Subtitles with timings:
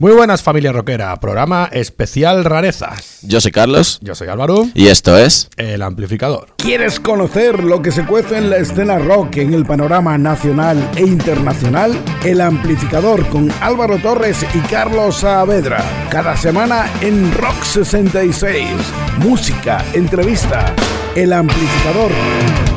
[0.00, 3.18] Muy buenas familia rockera, programa especial rarezas.
[3.20, 3.98] Yo soy Carlos.
[4.00, 4.66] Yo soy Álvaro.
[4.72, 6.54] Y esto es El Amplificador.
[6.56, 11.02] ¿Quieres conocer lo que se cuece en la escena rock en el panorama nacional e
[11.02, 11.92] internacional?
[12.24, 15.84] El Amplificador con Álvaro Torres y Carlos Saavedra.
[16.08, 18.70] Cada semana en Rock 66.
[19.18, 20.74] Música, entrevista.
[21.14, 22.69] El Amplificador.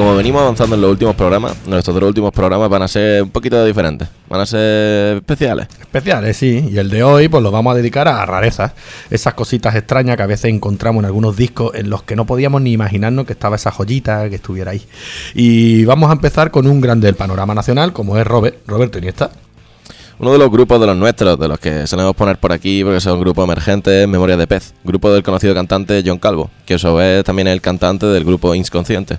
[0.00, 3.28] Como venimos avanzando en los últimos programas, nuestros dos últimos programas van a ser un
[3.28, 4.08] poquito diferentes.
[4.30, 5.68] Van a ser especiales.
[5.78, 6.70] Especiales, sí.
[6.72, 8.72] Y el de hoy, pues lo vamos a dedicar a rarezas.
[9.10, 12.62] Esas cositas extrañas que a veces encontramos en algunos discos en los que no podíamos
[12.62, 14.82] ni imaginarnos que estaba esa joyita que estuviera ahí.
[15.34, 19.28] Y vamos a empezar con un grande del panorama nacional, como es Robert, Roberto Iniesta.
[20.18, 23.02] Uno de los grupos de los nuestros, de los que solemos poner por aquí, porque
[23.02, 26.98] son un grupo emergente, Memoria de Pez, grupo del conocido cantante John Calvo, que eso
[27.02, 29.18] es también el cantante del grupo Inconsciente.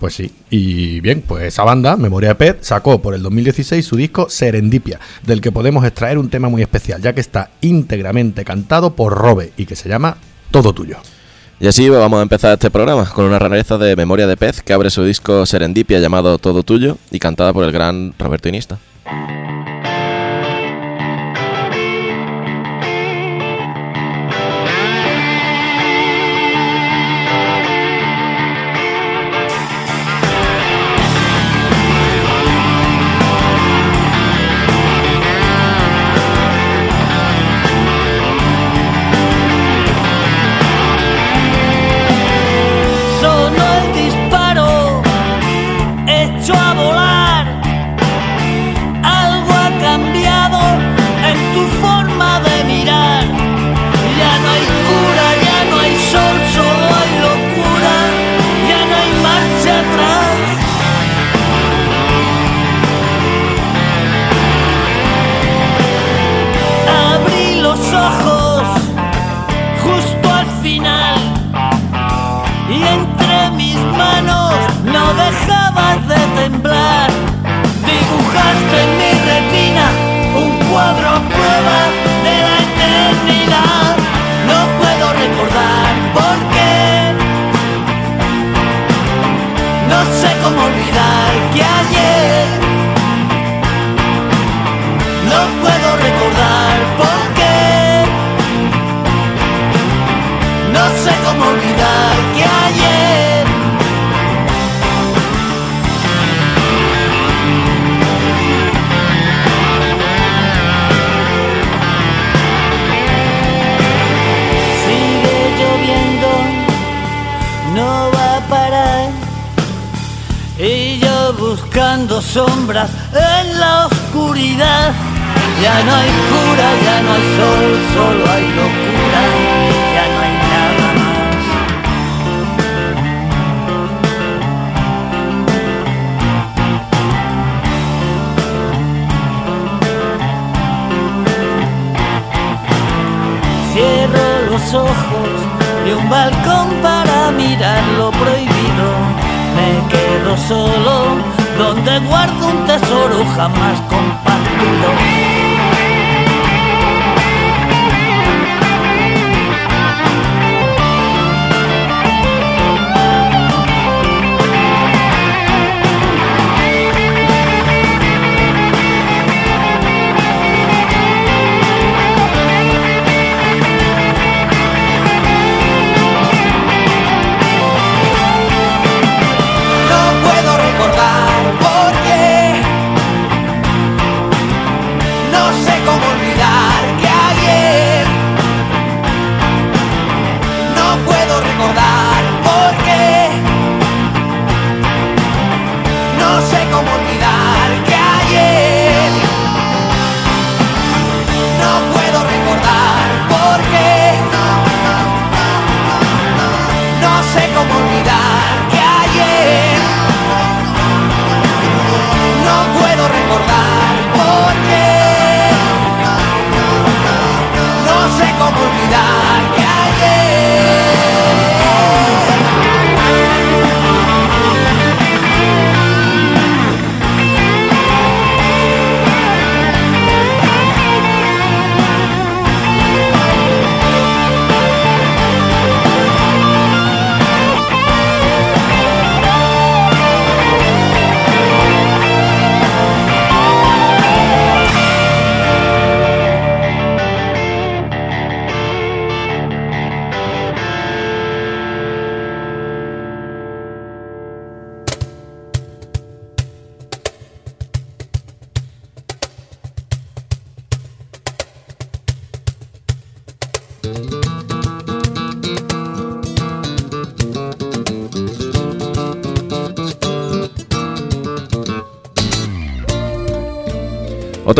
[0.00, 4.30] Pues sí, y bien, pues esa banda, Memoria Pez, sacó por el 2016 su disco
[4.30, 9.12] Serendipia, del que podemos extraer un tema muy especial, ya que está íntegramente cantado por
[9.12, 10.16] Robe y que se llama
[10.50, 10.96] Todo Tuyo.
[11.60, 14.72] Y así vamos a empezar este programa con una rareza de Memoria de Pez que
[14.72, 18.78] abre su disco Serendipia llamado Todo Tuyo y cantada por el gran Roberto Inista.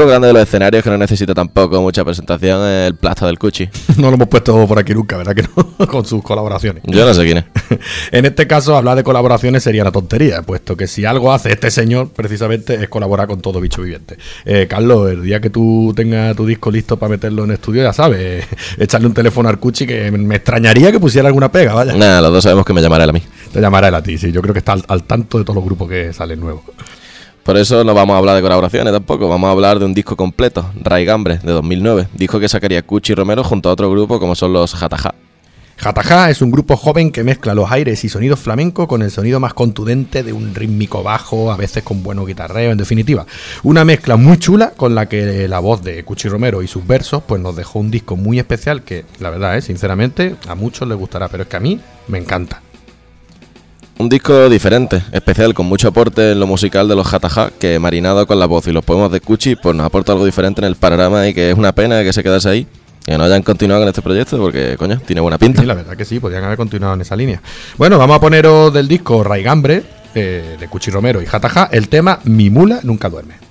[0.00, 3.38] Otro grande de los escenarios que no necesita tampoco mucha presentación es el Plasta del
[3.38, 3.68] Cuchi.
[3.98, 5.86] no lo hemos puesto por aquí nunca, ¿verdad que no?
[5.88, 6.82] Con sus colaboraciones.
[6.86, 7.44] Yo no sé quién es.
[8.10, 11.70] en este caso, hablar de colaboraciones sería una tontería, puesto que si algo hace este
[11.70, 14.16] señor, precisamente, es colaborar con todo bicho viviente.
[14.46, 17.92] Eh, Carlos, el día que tú tengas tu disco listo para meterlo en estudio, ya
[17.92, 18.46] sabes,
[18.78, 21.92] echarle un teléfono al Cuchi que me extrañaría que pusiera alguna pega, vaya.
[21.94, 23.22] Nada, los dos sabemos que me llamará él a mí.
[23.52, 24.32] Te llamará él a ti, sí.
[24.32, 26.62] Yo creo que está al, al tanto de todos los grupos que salen nuevos.
[27.44, 30.14] Por eso no vamos a hablar de colaboraciones tampoco, vamos a hablar de un disco
[30.14, 34.52] completo, Raigambre, de 2009, disco que sacaría Cuchi Romero junto a otro grupo como son
[34.52, 35.14] los Jataja.
[35.80, 39.40] Jataja es un grupo joven que mezcla los aires y sonidos flamenco con el sonido
[39.40, 43.24] más contundente de un rítmico bajo, a veces con buenos guitarreo, en definitiva.
[43.62, 47.22] Una mezcla muy chula con la que la voz de Cuchi Romero y sus versos
[47.26, 50.98] pues nos dejó un disco muy especial que, la verdad, es, sinceramente, a muchos les
[50.98, 52.60] gustará, pero es que a mí me encanta.
[54.00, 58.26] Un disco diferente, especial, con mucho aporte en lo musical de los Jataja, que marinado
[58.26, 60.76] con la voz y los poemas de Cuchi, pues nos aporta algo diferente en el
[60.76, 62.66] panorama y que es una pena que se quedase ahí,
[63.04, 65.60] que no hayan continuado con este proyecto, porque, coño, tiene buena pinta.
[65.60, 67.42] Sí, la verdad que sí, podrían haber continuado en esa línea.
[67.76, 69.82] Bueno, vamos a poneros del disco Raigambre,
[70.14, 73.49] eh, de Cuchi Romero y Jataja, el tema Mi mula nunca duerme.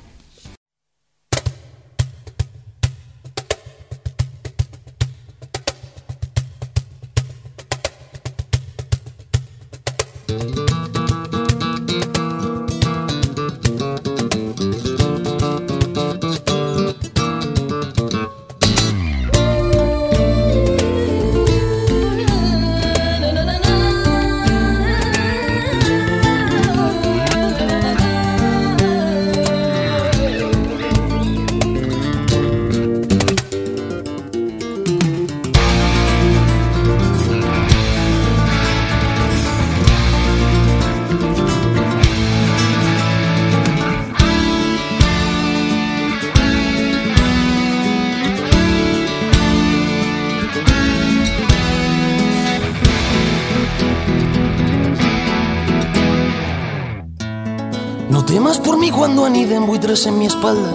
[60.06, 60.72] En mi espalda.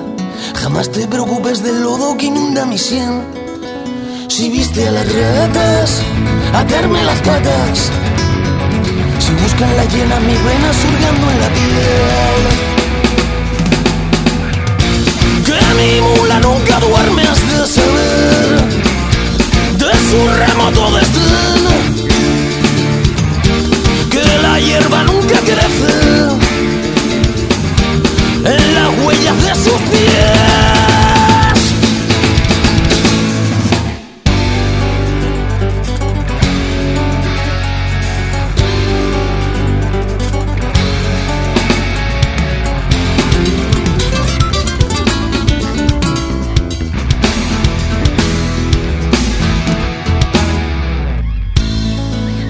[0.55, 3.23] Jamás te preocupes del lodo que inunda mi sien.
[4.29, 6.03] Si viste a las ratas
[6.53, 7.91] atarme las patas.
[9.19, 12.43] Si buscan la llena mi vena surgando en la piel.
[15.47, 18.65] Que mi mula nunca duerme has de saber
[19.79, 21.65] de su remoto desdén.
[24.11, 26.44] Que la hierba nunca crece
[28.44, 30.55] en las huellas de sus pies.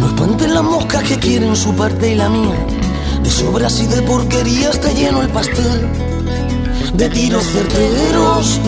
[0.01, 2.84] No espanten las moscas que quieren su parte y la mía.
[3.25, 5.89] De sobras y de porquerías está lleno el pastel.
[6.93, 8.61] De tiros certeros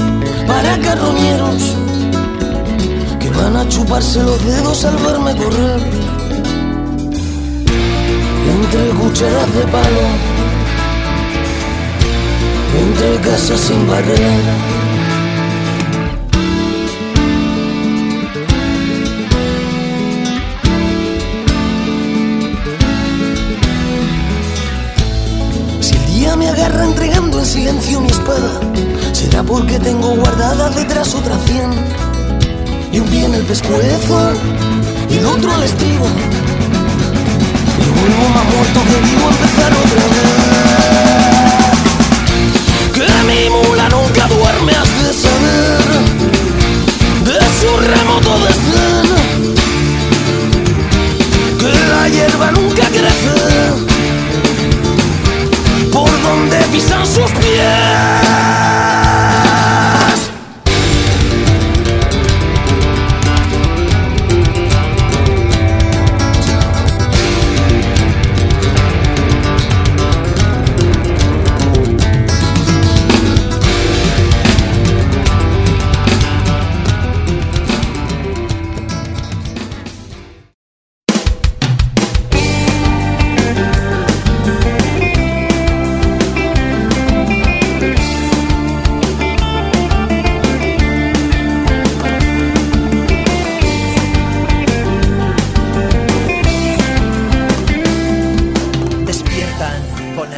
[0.46, 1.74] para carroñeros
[3.20, 5.80] que van a chuparse los dedos al verme correr.
[8.56, 10.06] Entre cucharas de palo,
[12.80, 14.85] entre casas sin barrera.
[26.38, 28.60] Me agarra entregando en silencio mi espada,
[29.12, 31.70] será porque tengo guardada detrás otra cien.
[32.92, 34.32] Y un pie en el pescuezo
[35.08, 36.06] y el otro al estribo.
[37.80, 40.36] Y vuelvo más muerto que vivo a empezar otra vez.
[42.92, 45.84] Que mi mula nunca duerme, has de saber
[47.24, 49.08] de su remoto desdén.
[51.58, 53.95] Que la hierba nunca crece
[56.66, 57.30] donde pisan sus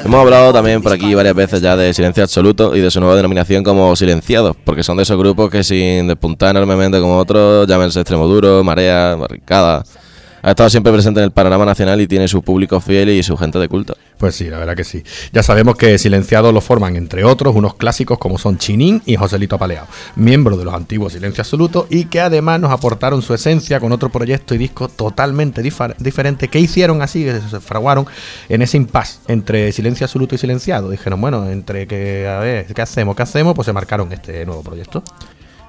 [0.05, 3.17] Hemos hablado también por aquí varias veces ya de Silencio Absoluto y de su nueva
[3.17, 8.01] denominación como Silenciados, porque son de esos grupos que sin despuntar enormemente como otros, llámense
[8.01, 9.85] Extremo Duro, Marea, Barricada,
[10.49, 13.37] ha estado siempre presente en el panorama nacional y tiene su público fiel y su
[13.37, 13.97] gente de culto.
[14.17, 15.05] Pues sí, la verdad que sí.
[15.33, 19.57] Ya sabemos que Silenciados lo forman, entre otros, unos clásicos como son Chinín y Joselito
[19.57, 19.87] Apaleado,
[20.17, 24.09] miembros de los antiguos Silencio Absoluto y que además nos aportaron su esencia con otro
[24.09, 28.07] proyecto y disco totalmente diferente que hicieron así, que se fraguaron
[28.49, 30.91] en ese impasse entre Silencio Absoluto y Silenciado.
[30.91, 33.15] Dijeron, bueno, entre que, a ver, ¿qué hacemos?
[33.15, 33.55] ¿Qué hacemos?
[33.55, 35.05] Pues se marcaron este nuevo proyecto.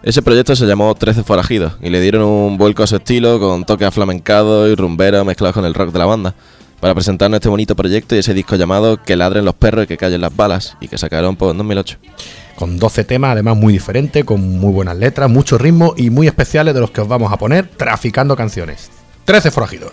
[0.01, 3.65] Ese proyecto se llamó Trece Forajidos y le dieron un vuelco a su estilo con
[3.65, 6.35] toques aflamencados y rumbero mezclados con el rock de la banda
[6.79, 9.97] para presentarnos este bonito proyecto y ese disco llamado Que ladren los perros y que
[9.97, 11.97] callen las balas y que sacaron por 2008.
[12.55, 16.73] Con 12 temas, además muy diferentes, con muy buenas letras, mucho ritmo y muy especiales
[16.73, 18.89] de los que os vamos a poner traficando canciones.
[19.25, 19.91] 13 forajidos.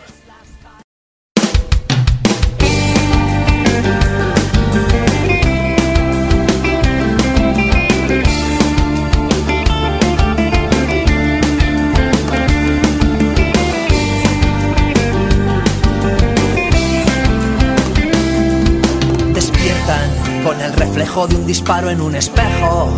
[21.25, 22.91] De un disparo en un espejo.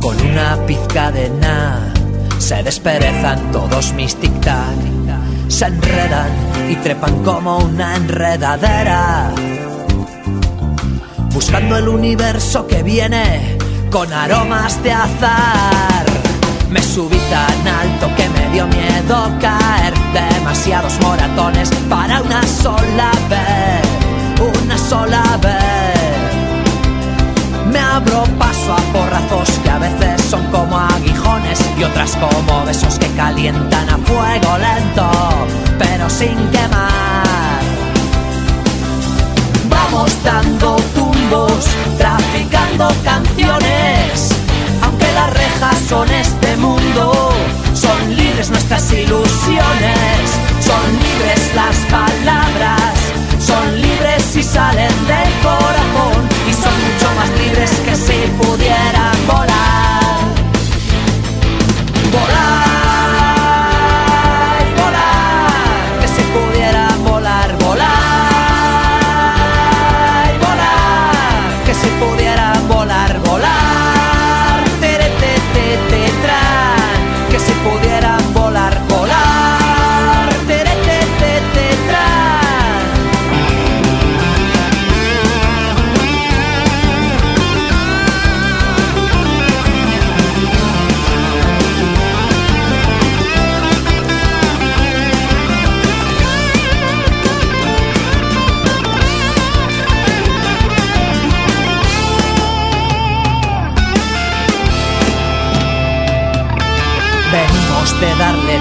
[0.00, 1.92] Con una pizca de nada
[2.38, 4.78] se desperezan todos mis tic-tac.
[5.48, 6.30] Se enredan
[6.70, 9.30] y trepan como una enredadera.
[11.34, 13.58] Buscando el universo que viene
[13.90, 16.06] con aromas de azar.
[16.70, 19.92] Me subí tan alto que me dio miedo caer.
[20.14, 24.62] Demasiados moratones para una sola vez.
[24.64, 25.85] Una sola vez.
[27.76, 32.98] Me abro paso a porrazos que a veces son como aguijones y otras como besos
[32.98, 35.10] que calientan a fuego lento,
[35.78, 37.60] pero sin quemar.
[39.68, 41.66] Vamos dando tumbos,
[41.98, 44.30] traficando canciones,
[44.80, 47.30] aunque las rejas son este mundo,
[47.74, 50.22] son libres nuestras ilusiones,
[50.60, 52.94] son libres las palabras,
[53.38, 55.35] son libres y salen del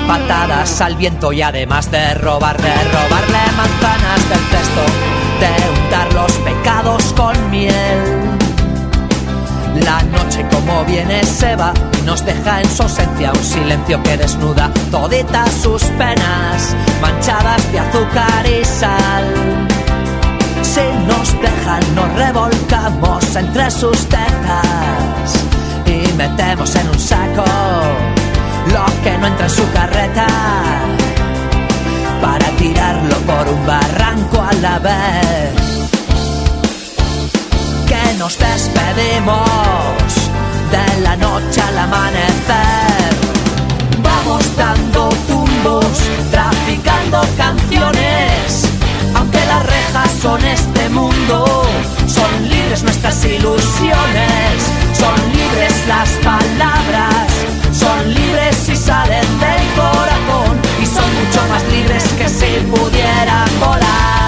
[0.07, 4.85] patadas al viento y además de robarle, robarle manzanas del cesto,
[5.39, 8.35] de untar los pecados con miel.
[9.83, 14.17] La noche como viene se va y nos deja en su ausencia un silencio que
[14.17, 19.25] desnuda toditas sus penas, manchadas de azúcar y sal.
[20.61, 25.45] Si nos dejan nos revolcamos entre sus tetas
[25.85, 28.14] y metemos en un saco
[28.73, 30.27] lo que no entra en su carreta
[32.21, 35.53] para tirarlo por un barranco a la vez.
[37.87, 40.09] Que nos despedimos
[40.71, 43.11] de la noche al amanecer.
[44.01, 45.85] Vamos dando tumbos,
[46.31, 48.69] traficando canciones.
[49.15, 51.63] Aunque las rejas son este mundo,
[52.07, 54.55] son libres nuestras ilusiones,
[54.99, 57.35] son libres las palabras
[57.71, 64.24] son libres y salen del corazón y son mucho más libres que si pudieran volar.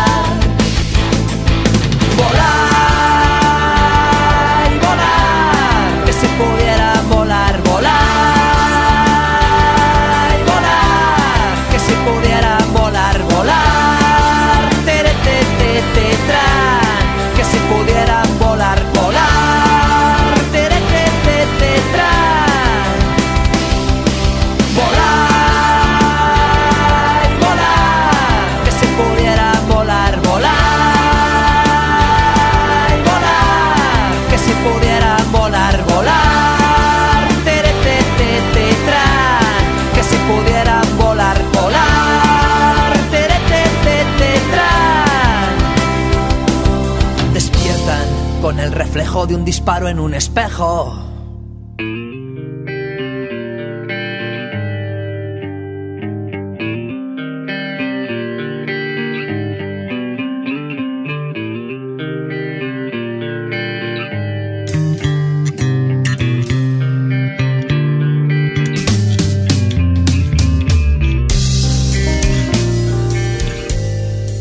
[48.98, 51.04] Reflejo de un disparo en un espejo.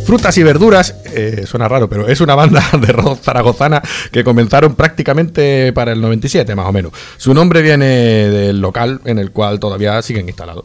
[0.06, 3.82] Frutas y verduras, eh, suena raro, pero es una banda de rock zaragozana
[4.12, 6.92] que comenzaron prácticamente para el 97, más o menos.
[7.16, 10.64] Su nombre viene del local en el cual todavía siguen instalados.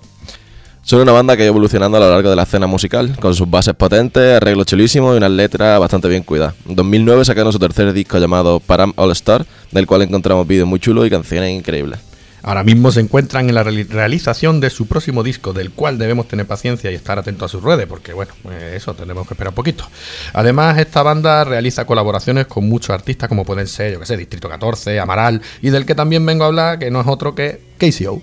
[0.84, 3.50] Son una banda que ha evolucionando a lo largo de la escena musical, con sus
[3.50, 6.55] bases potentes, arreglos chulísimos y unas letras bastante bien cuidadas.
[6.67, 10.79] En 2009 sacaron su tercer disco llamado Param All Star, del cual encontramos vídeos muy
[10.79, 12.00] chulos y canciones increíbles.
[12.43, 16.27] Ahora mismo se encuentran en la reali- realización de su próximo disco, del cual debemos
[16.27, 19.50] tener paciencia y estar atentos a sus redes, porque bueno, eh, eso tendremos que esperar
[19.51, 19.86] un poquito.
[20.33, 24.50] Además, esta banda realiza colaboraciones con muchos artistas, como pueden ser, yo que sé, Distrito
[24.50, 28.21] 14, Amaral, y del que también vengo a hablar, que no es otro que KCO.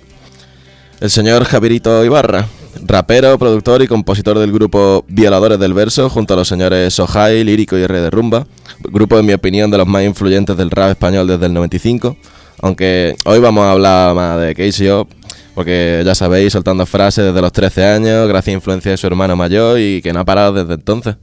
[1.00, 2.46] El señor Javierito Ibarra,
[2.84, 7.78] rapero, productor y compositor del grupo Violadores del Verso, junto a los señores Sohai, Lírico
[7.78, 8.46] y R de Rumba,
[8.80, 12.16] grupo en mi opinión de los más influyentes del rap español desde el 95,
[12.60, 15.08] aunque hoy vamos a hablar más de KCO,
[15.54, 19.36] porque ya sabéis, soltando frases desde los 13 años, gracias a influencia de su hermano
[19.36, 21.16] mayor y que no ha parado desde entonces.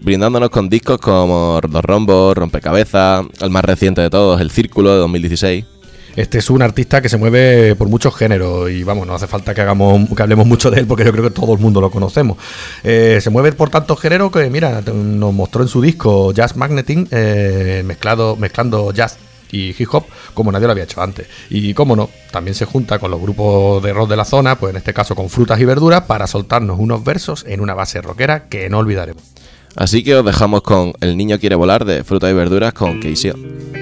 [0.00, 4.98] Brindándonos con discos como Los Rombos, Rompecabezas, el más reciente de todos, El Círculo de
[4.98, 5.64] 2016.
[6.14, 9.54] Este es un artista que se mueve por muchos géneros y vamos, no hace falta
[9.54, 11.90] que hagamos que hablemos mucho de él porque yo creo que todo el mundo lo
[11.90, 12.36] conocemos.
[12.84, 17.08] Eh, se mueve por tantos géneros que, mira, nos mostró en su disco Jazz Magneting,
[17.10, 19.16] eh, mezclado, mezclando jazz
[19.52, 21.28] y hip hop como nadie lo había hecho antes.
[21.50, 24.70] Y cómo no, también se junta con los grupos de rock de la zona, pues
[24.70, 28.48] en este caso con frutas y verduras, para soltarnos unos versos en una base rockera
[28.48, 29.22] que no olvidaremos.
[29.76, 33.81] Así que os dejamos con El niño quiere volar de frutas y verduras con KCO.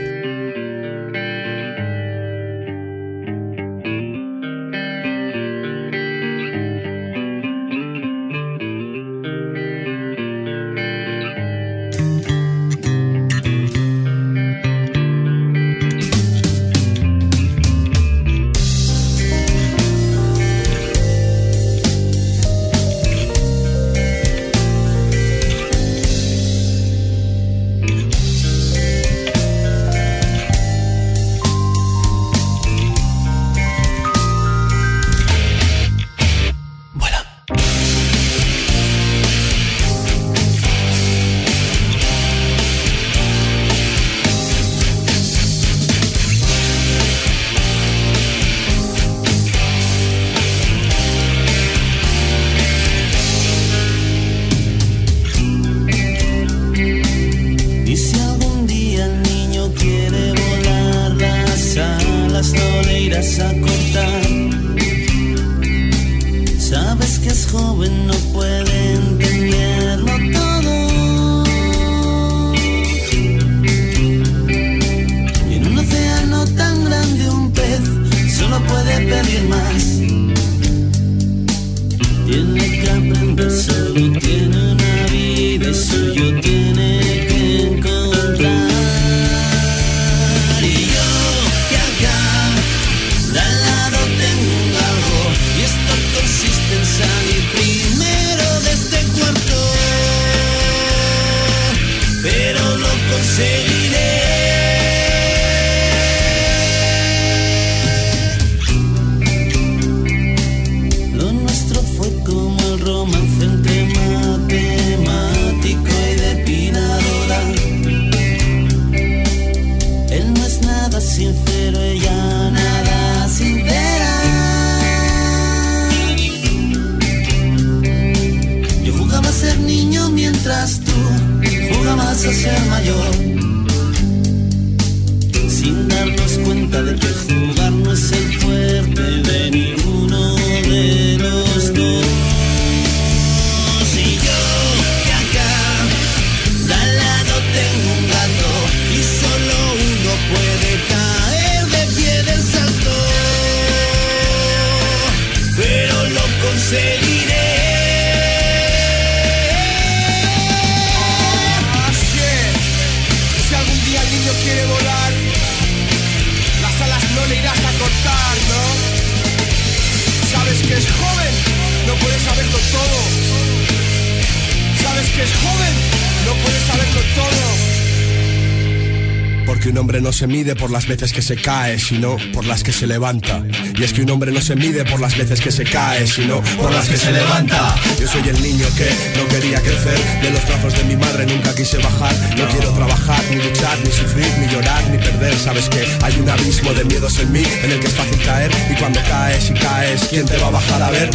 [180.21, 183.43] Se mide por las veces que se cae, sino por las que se levanta.
[183.75, 186.43] Y es que un hombre no se mide por las veces que se cae, sino
[186.61, 187.75] por las que se levanta.
[187.99, 191.55] Yo soy el niño que no quería crecer, de los brazos de mi madre nunca
[191.55, 192.15] quise bajar.
[192.37, 195.35] No quiero trabajar, ni luchar, ni sufrir, ni llorar, ni perder.
[195.39, 198.51] Sabes que hay un abismo de miedos en mí, en el que es fácil caer.
[198.71, 201.09] Y cuando caes y caes, ¿quién te va a bajar a ver?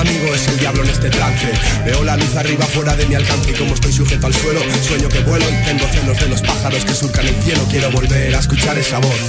[0.00, 1.52] Amigo, es el diablo en este trance.
[1.84, 5.08] Veo la luz arriba fuera de mi alcance y como estoy sujeto al suelo, sueño
[5.08, 7.66] que vuelo y tengo celos de los pájaros que surcan el cielo.
[7.70, 9.20] Quiero volver a escuchar esa voz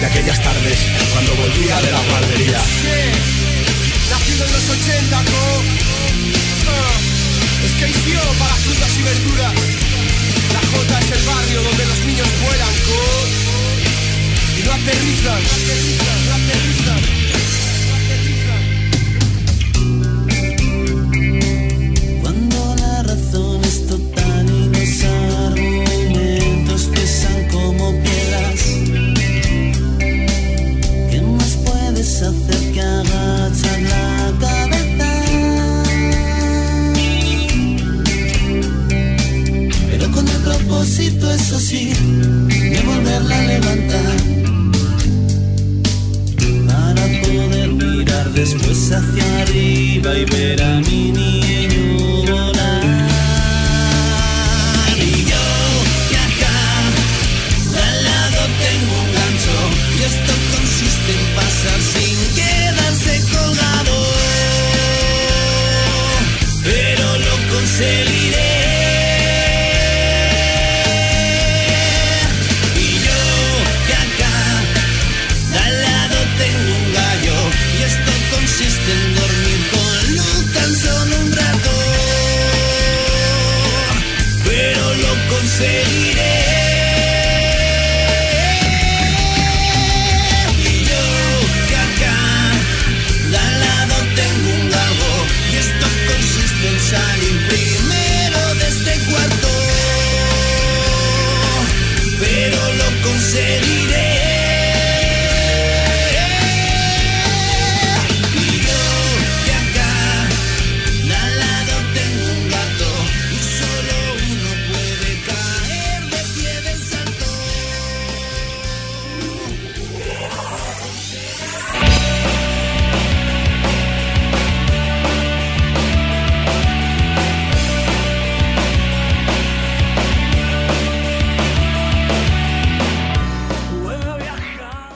[0.00, 0.78] de aquellas tardes
[1.12, 2.60] cuando volvía de la guardería.
[4.10, 5.44] Nacido en los 80, co.
[6.68, 6.98] Ah,
[7.64, 9.54] es que hició para frutas y verduras.
[10.52, 13.00] La J es el barrio donde los niños vuelan, co.
[14.60, 17.31] Y no aterrizan, no aterrizan, no aterrizan.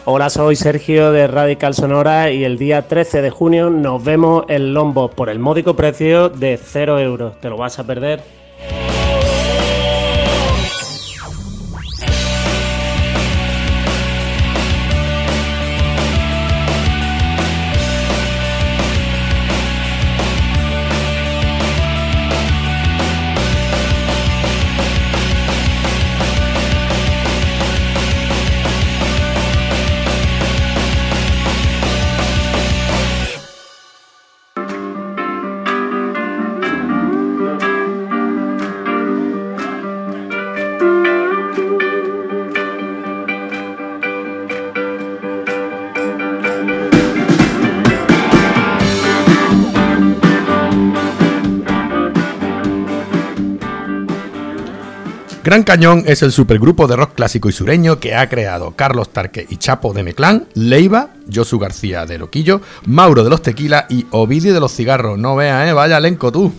[0.08, 4.72] Hola, soy Sergio de Radical Sonora y el día 13 de junio nos vemos en
[4.72, 7.40] Lombo por el módico precio de 0 euros.
[7.40, 8.22] ¿Te lo vas a perder?
[55.46, 59.46] Gran Cañón es el supergrupo de rock clásico y sureño que ha creado Carlos Tarque
[59.48, 64.52] y Chapo de Meclán, Leiva, Josu García de Loquillo, Mauro de los Tequila y Ovidio
[64.52, 65.20] de los Cigarros.
[65.20, 66.52] No veas, eh, vaya elenco tú.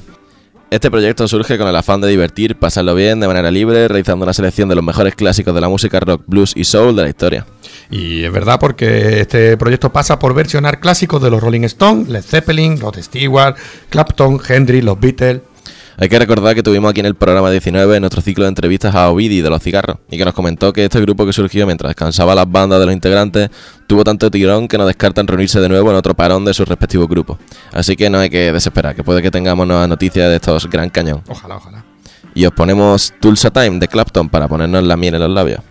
[0.72, 4.32] Este proyecto surge con el afán de divertir, pasarlo bien de manera libre, realizando una
[4.32, 7.46] selección de los mejores clásicos de la música rock, blues y soul de la historia.
[7.92, 12.24] Y es verdad porque este proyecto pasa por versionar clásicos de los Rolling Stones, Led
[12.24, 13.58] Zeppelin, Rod Stewart,
[13.90, 15.42] Clapton, Hendrix, los Beatles.
[16.00, 18.94] Hay que recordar que tuvimos aquí en el programa 19 en nuestro ciclo de entrevistas
[18.94, 21.90] a Ovidi de los cigarros y que nos comentó que este grupo que surgió mientras
[21.90, 23.50] descansaba las bandas de los integrantes
[23.88, 27.08] tuvo tanto tirón que no descartan reunirse de nuevo en otro parón de sus respectivos
[27.08, 27.40] grupos.
[27.74, 30.92] Así que no hay que desesperar, que puede que tengamos nuevas noticias de estos gran
[30.92, 31.24] cañón.
[31.28, 31.84] Ojalá, ojalá.
[32.36, 35.62] Y os ponemos Tulsa Time de Clapton para ponernos la miel en los labios.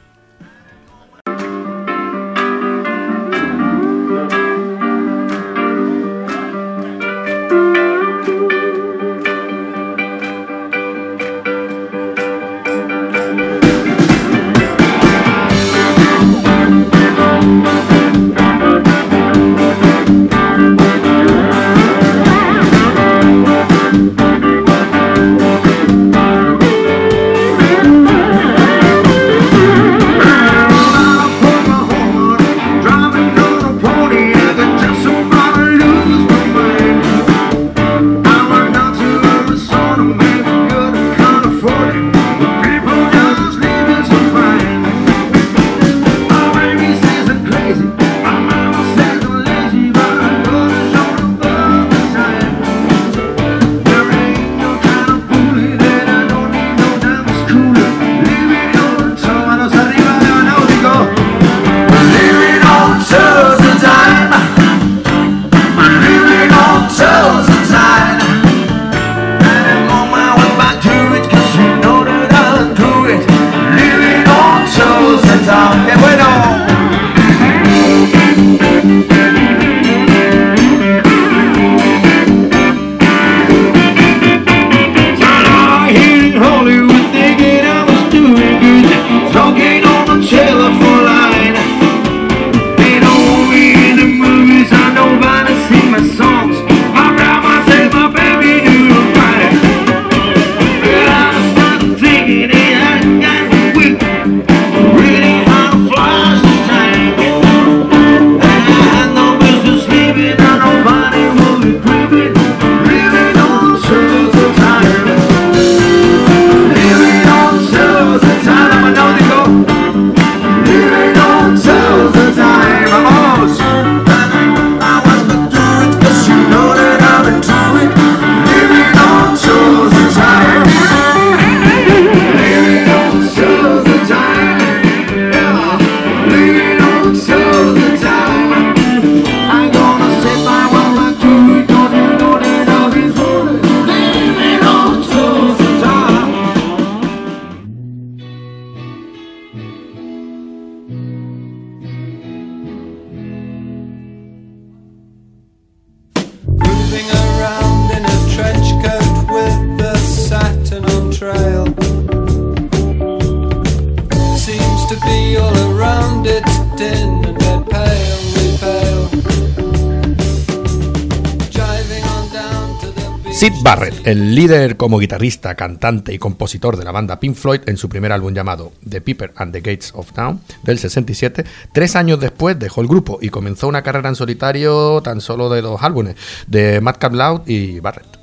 [173.37, 177.77] Sid Barrett, el líder como guitarrista, cantante y compositor de la banda Pink Floyd en
[177.77, 182.19] su primer álbum llamado The Piper and the Gates of Town del 67, tres años
[182.19, 186.17] después dejó el grupo y comenzó una carrera en solitario tan solo de dos álbumes,
[186.47, 188.16] de Madcap Loud y Barrett.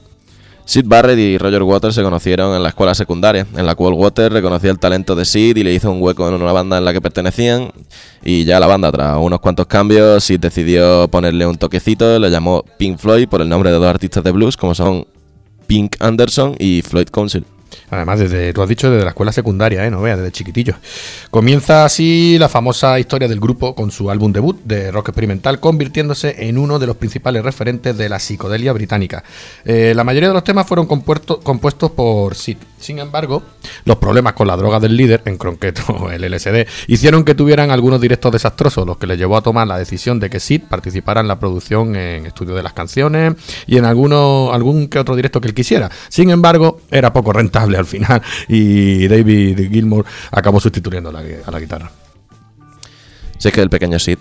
[0.66, 4.34] Sid Barrett y Roger Waters se conocieron en la escuela secundaria, en la cual Waters
[4.34, 6.94] reconocía el talento de Sid y le hizo un hueco en una banda en la
[6.94, 7.72] que pertenecían.
[8.24, 12.64] Y ya la banda, tras unos cuantos cambios, Sid decidió ponerle un toquecito, le llamó
[12.78, 15.06] Pink Floyd por el nombre de dos artistas de blues, como son
[15.68, 17.46] Pink Anderson y Floyd Council.
[17.90, 19.92] Además, desde, tú has dicho desde la escuela secundaria, ¿eh?
[19.92, 20.76] No veas, desde chiquitillo.
[21.30, 26.48] Comienza así la famosa historia del grupo con su álbum debut de rock experimental, convirtiéndose
[26.48, 29.24] en uno de los principales referentes de la psicodelia británica.
[29.66, 32.58] Eh, la mayoría de los temas fueron compuesto- compuestos por Sid.
[32.84, 33.44] Sin embargo,
[33.86, 38.02] los problemas con la droga del líder, en concreto el LSD, hicieron que tuvieran algunos
[38.02, 41.30] directos desastrosos, los que les llevó a tomar la decisión de que Sid participara en
[41.30, 43.36] la producción en estudio de las canciones
[43.68, 45.90] y en alguno, algún que otro directo que él quisiera.
[46.10, 51.60] Sin embargo, era poco rentable al final y David Gilmour acabó sustituyendo la, a la
[51.62, 51.90] guitarra.
[53.38, 54.18] Si es que el pequeño Sid,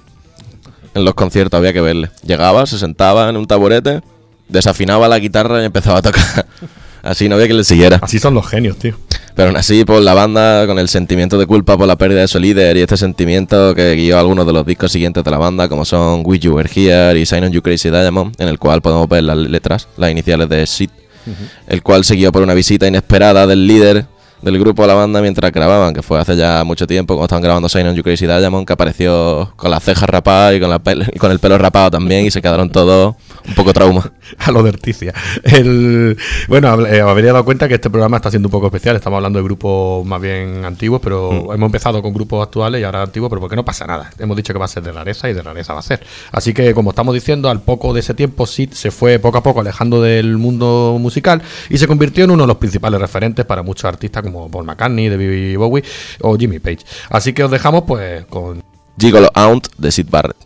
[0.94, 2.10] en los conciertos había que verle.
[2.24, 4.02] Llegaba, se sentaba en un taburete,
[4.48, 6.46] desafinaba la guitarra y empezaba a tocar.
[7.02, 7.98] Así no había que le siguiera.
[8.00, 8.96] Así son los genios, tío.
[9.34, 12.28] Pero aún así, por la banda, con el sentimiento de culpa por la pérdida de
[12.28, 15.68] su líder y este sentimiento que guió algunos de los discos siguientes de la banda,
[15.68, 18.82] como son With You Were Here y Sign on You Crazy Diamond, en el cual
[18.82, 20.90] podemos ver las letras, las iniciales de Sid,
[21.66, 24.06] el cual siguió por una visita inesperada del líder
[24.42, 27.42] del grupo a la banda mientras grababan, que fue hace ya mucho tiempo, cuando estaban
[27.42, 30.80] grabando Sign on You Crazy Diamond, que apareció con las cejas rapadas y con, la
[31.12, 33.14] y con el pelo rapado también, y se quedaron todos
[33.46, 34.12] un poco trauma.
[34.38, 35.12] a lo de Articia.
[35.42, 36.16] El,
[36.48, 38.96] bueno, eh, habría dado cuenta que este programa está siendo un poco especial.
[38.96, 43.02] Estamos hablando de grupos más bien antiguos, pero hemos empezado con grupos actuales y ahora
[43.02, 44.10] antiguos, pero porque no pasa nada.
[44.18, 46.04] Hemos dicho que va a ser de rareza y de rareza va a ser.
[46.30, 49.42] Así que, como estamos diciendo, al poco de ese tiempo, Sid se fue poco a
[49.42, 53.62] poco alejando del mundo musical y se convirtió en uno de los principales referentes para
[53.62, 55.84] muchos artistas como Paul McCartney, David Bowie
[56.20, 56.80] o Jimmy Page.
[57.10, 58.62] Así que os dejamos pues con
[58.98, 60.36] Gigolo Aunt de Sid Barrett.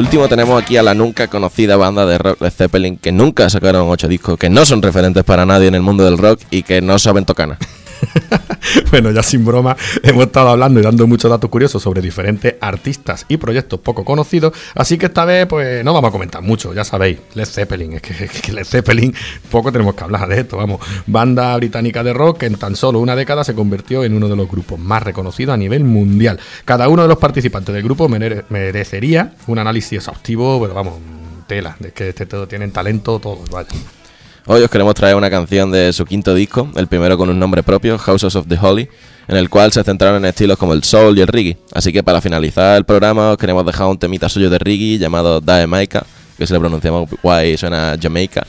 [0.00, 3.88] Último tenemos aquí a la nunca conocida banda de rock Led Zeppelin que nunca sacaron
[3.88, 6.80] ocho discos, que no son referentes para nadie en el mundo del rock y que
[6.80, 7.58] no saben tocar nada.
[8.90, 13.24] Bueno, ya sin broma, hemos estado hablando y dando muchos datos curiosos sobre diferentes artistas
[13.28, 16.84] y proyectos poco conocidos, así que esta vez pues no vamos a comentar mucho, ya
[16.84, 19.14] sabéis, Led Zeppelin, es que, es Led Zeppelin
[19.50, 23.00] poco tenemos que hablar de esto, vamos, banda británica de rock que en tan solo
[23.00, 26.38] una década se convirtió en uno de los grupos más reconocidos a nivel mundial.
[26.64, 30.94] Cada uno de los participantes del grupo mere- merecería un análisis exhaustivo, pero vamos,
[31.46, 33.68] tela, de que este todo tienen talento todos, vaya.
[34.46, 37.62] Hoy os queremos traer una canción de su quinto disco, el primero con un nombre
[37.62, 38.88] propio, Houses of the Holy,
[39.28, 41.58] en el cual se centraron en estilos como el soul y el reggae.
[41.74, 45.42] Así que para finalizar el programa os queremos dejar un temita suyo de reggae llamado
[45.44, 46.04] Jamaica,
[46.38, 48.46] que si lo pronunciamos guay suena Jamaica,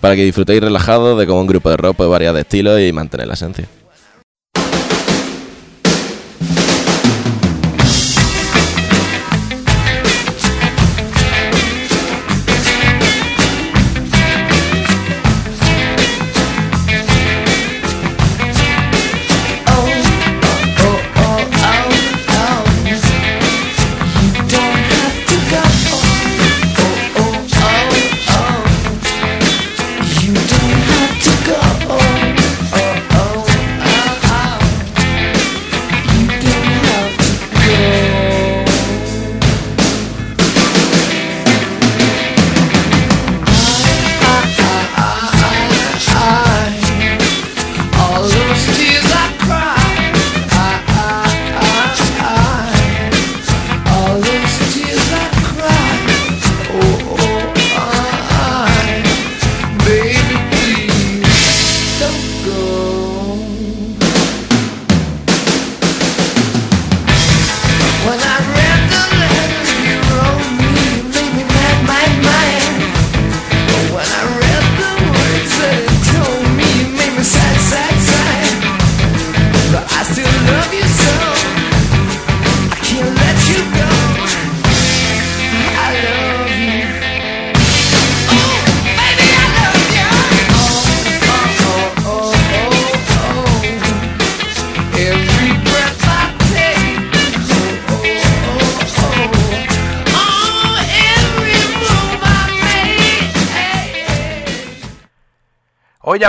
[0.00, 2.90] para que disfrutéis relajados de cómo un grupo de rock puede variar de estilo y
[2.92, 3.68] mantener la esencia.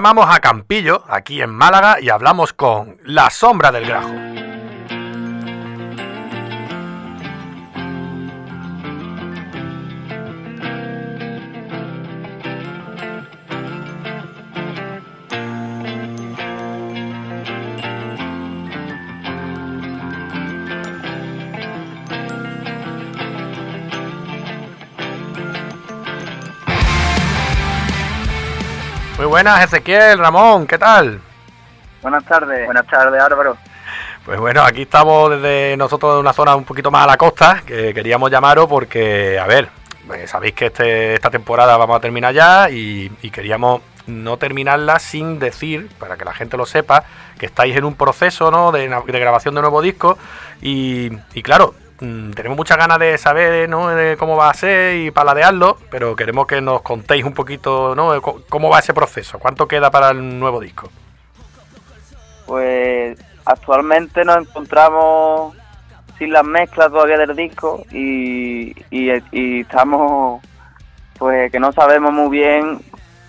[0.05, 4.54] Llamamos a Campillo, aquí en Málaga, y hablamos con La Sombra del Grajo.
[29.35, 31.19] Buenas, Ezequiel, Ramón, ¿qué tal?
[32.01, 32.63] Buenas tardes.
[32.67, 33.57] Buenas tardes, Álvaro.
[34.23, 37.61] Pues bueno, aquí estamos desde nosotros de una zona un poquito más a la costa,
[37.65, 39.67] que queríamos llamaros porque, a ver,
[40.07, 44.99] pues sabéis que este- esta temporada vamos a terminar ya y, y queríamos no terminarla
[44.99, 47.03] sin decir, para que la gente lo sepa,
[47.37, 48.71] que estáis en un proceso ¿no?
[48.71, 50.17] de, grabación de nuevo disco
[50.61, 53.89] y, y claro, mm, tenemos muchas ganas de saber ¿no?
[54.17, 58.21] cómo va a ser y paladearlo, pero queremos que nos contéis un poquito ¿no?
[58.21, 60.89] cómo va ese proceso, cuánto queda para el nuevo disco.
[62.45, 65.55] Pues actualmente nos encontramos
[66.17, 70.41] sin las mezclas todavía del disco y, y, y estamos,
[71.17, 72.79] pues que no sabemos muy bien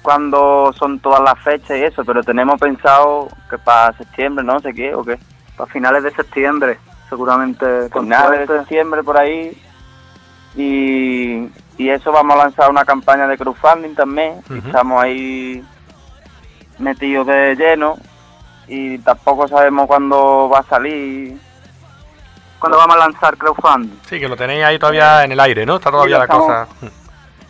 [0.07, 4.73] cuándo son todas las fechas y eso, pero tenemos pensado que para septiembre, no sé
[4.73, 5.19] qué, o qué,
[5.57, 9.61] para finales de septiembre, seguramente finales de septiembre por ahí.
[10.57, 14.67] Y, y eso vamos a lanzar una campaña de crowdfunding también, y Ujú.
[14.69, 15.63] estamos ahí
[16.79, 17.97] metidos de lleno
[18.69, 21.39] y tampoco sabemos cuándo va a salir,
[22.59, 23.99] cuándo vamos a lanzar crowdfunding.
[24.09, 25.77] Sí, que lo tenéis ahí todavía en el aire, ¿no?
[25.77, 26.67] Está todavía la estamos- cosa...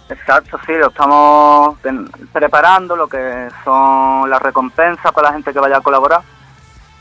[0.08, 1.78] Exacto, sí, lo estamos
[2.32, 6.20] preparando, lo que son las recompensas para la gente que vaya a colaborar.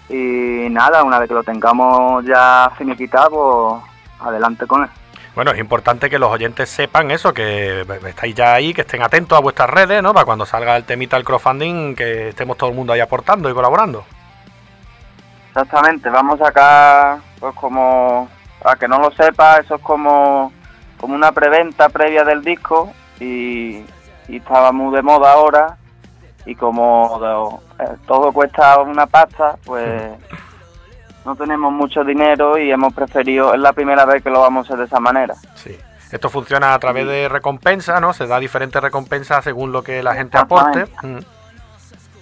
[0.09, 3.81] Y nada, una vez que lo tengamos ya finiquitado,
[4.17, 4.89] pues adelante con él.
[5.33, 9.37] Bueno, es importante que los oyentes sepan eso, que estáis ya ahí, que estén atentos
[9.37, 10.13] a vuestras redes, ¿no?
[10.13, 13.53] Para cuando salga el temita del crowdfunding, que estemos todo el mundo ahí aportando y
[13.53, 14.05] colaborando.
[15.49, 18.29] Exactamente, vamos a sacar, pues como,
[18.63, 20.53] a que no lo sepa, eso es como,
[20.97, 23.83] como una preventa previa del disco y,
[24.29, 25.77] y estaba muy de moda ahora
[26.45, 27.19] y como
[27.79, 30.11] eh, todo cuesta una pasta, pues
[31.25, 34.67] no tenemos mucho dinero y hemos preferido, es la primera vez que lo vamos a
[34.67, 35.35] hacer de esa manera.
[35.55, 35.77] Sí.
[36.11, 38.13] Esto funciona a través de recompensa, ¿no?
[38.13, 40.85] Se da diferentes recompensas según lo que la gente aporte.
[41.01, 41.17] Mm.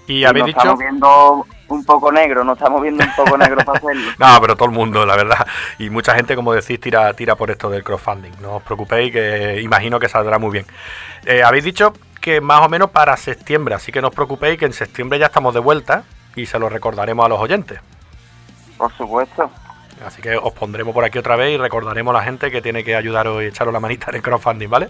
[0.07, 0.59] Y Y habéis nos dicho...
[0.59, 4.11] estamos viendo un poco negro, nos estamos viendo un poco negro para hacerlo.
[4.17, 5.45] No, pero todo el mundo, la verdad.
[5.79, 8.31] Y mucha gente, como decís, tira, tira por esto del crowdfunding.
[8.41, 10.65] No os preocupéis, que imagino que saldrá muy bien.
[11.25, 11.93] Eh, habéis dicho
[12.23, 15.25] que más o menos para septiembre, así que no os preocupéis, que en septiembre ya
[15.25, 16.05] estamos de vuelta
[16.37, 17.81] y se lo recordaremos a los oyentes.
[18.77, 19.51] Por supuesto.
[20.05, 22.85] Así que os pondremos por aquí otra vez y recordaremos a la gente que tiene
[22.85, 24.89] que ayudaros y echaros la manita en el crowdfunding, ¿vale?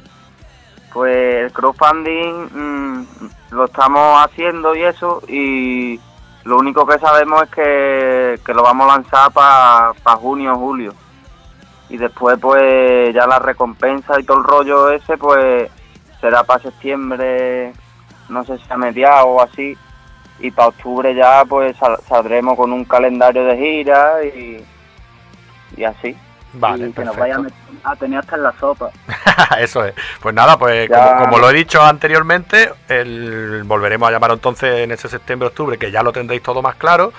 [0.94, 3.08] Pues el crowdfunding mm,
[3.50, 6.00] lo estamos haciendo y eso, y
[6.44, 10.94] lo único que sabemos es que, que lo vamos a lanzar para junio o julio.
[11.90, 15.72] Y después pues ya la recompensa y todo el rollo ese pues
[16.24, 17.74] será para septiembre,
[18.30, 19.78] no sé si a mediados o así.
[20.40, 24.64] Y para octubre ya pues sal- saldremos con un calendario de gira y,
[25.76, 26.16] y así.
[26.54, 27.52] Vale, y que nos vayan
[27.84, 28.90] a tener hasta en la sopa.
[29.60, 29.94] Eso es.
[30.22, 35.10] Pues nada, pues como lo he dicho anteriormente, el, volveremos a llamar entonces en ese
[35.10, 37.12] septiembre-octubre, que ya lo tendréis todo más claro.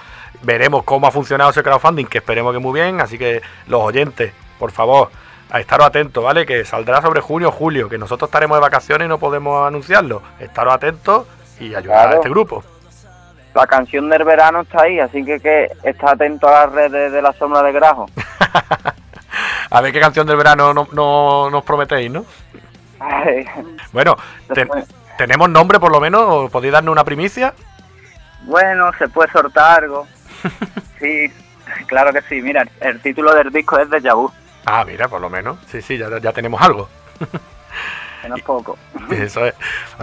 [0.42, 3.00] Veremos cómo ha funcionado ese crowdfunding, que esperemos que muy bien.
[3.00, 5.10] Así que los oyentes, por favor,
[5.50, 6.44] a estaros atentos, ¿vale?
[6.46, 10.22] Que saldrá sobre junio o julio, que nosotros estaremos de vacaciones y no podemos anunciarlo.
[10.40, 11.26] Estaros atentos
[11.60, 12.64] y ayudar a este grupo.
[13.54, 17.22] La canción del verano está ahí, así que, que está atento a las redes de
[17.22, 18.06] la sombra de Grajo.
[19.70, 22.24] A ver qué canción del verano no, no- nos prometéis, ¿no?
[23.00, 23.44] Ay,
[23.92, 24.16] Bueno,
[24.52, 24.68] ten-
[25.18, 27.54] tenemos nombre por lo menos, ¿podéis darnos una primicia?
[28.42, 30.06] bueno, se puede soltar algo.
[31.00, 31.30] Sí,
[31.86, 32.40] claro que sí.
[32.40, 34.30] Mira, el título del disco es de Vu,
[34.64, 35.58] Ah, mira, por lo menos.
[35.66, 36.88] Sí, sí, ya, ya tenemos algo.
[38.22, 38.78] que no es poco.
[39.10, 39.54] Eso es.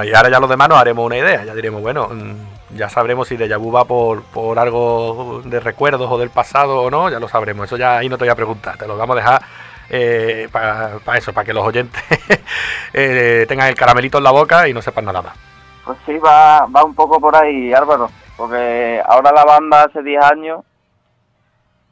[0.03, 1.43] Y ahora ya los demás nos haremos una idea.
[1.43, 6.09] Ya diremos, bueno, mm, ya sabremos si Deja Vu va por, por algo de recuerdos
[6.11, 7.09] o del pasado o no.
[7.09, 7.65] Ya lo sabremos.
[7.65, 8.77] Eso ya ahí no te voy a preguntar.
[8.77, 9.41] Te lo vamos a dejar
[10.51, 12.01] para eso, para que los oyentes
[12.93, 15.33] eh, tengan el caramelito en la boca y no sepan nada más.
[15.83, 18.09] Pues sí, va, va un poco por ahí, Álvaro.
[18.37, 20.61] Porque ahora la banda hace 10 años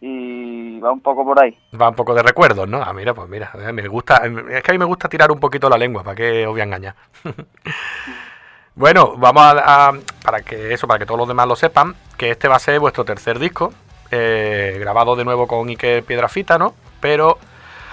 [0.02, 1.58] y va un poco por ahí.
[1.80, 2.82] Va un poco de recuerdos, ¿no?
[2.82, 5.70] Ah, mira, pues mira, me gusta, es que a mí me gusta tirar un poquito
[5.70, 6.96] la lengua, ¿para qué os voy a engañar?
[8.76, 9.92] bueno, vamos a,
[10.24, 12.80] para que eso, para que todos los demás lo sepan, que este va a ser
[12.80, 13.74] vuestro tercer disco,
[14.12, 16.74] eh, grabado de nuevo con Ike Piedrafita, ¿no?
[17.00, 17.38] Pero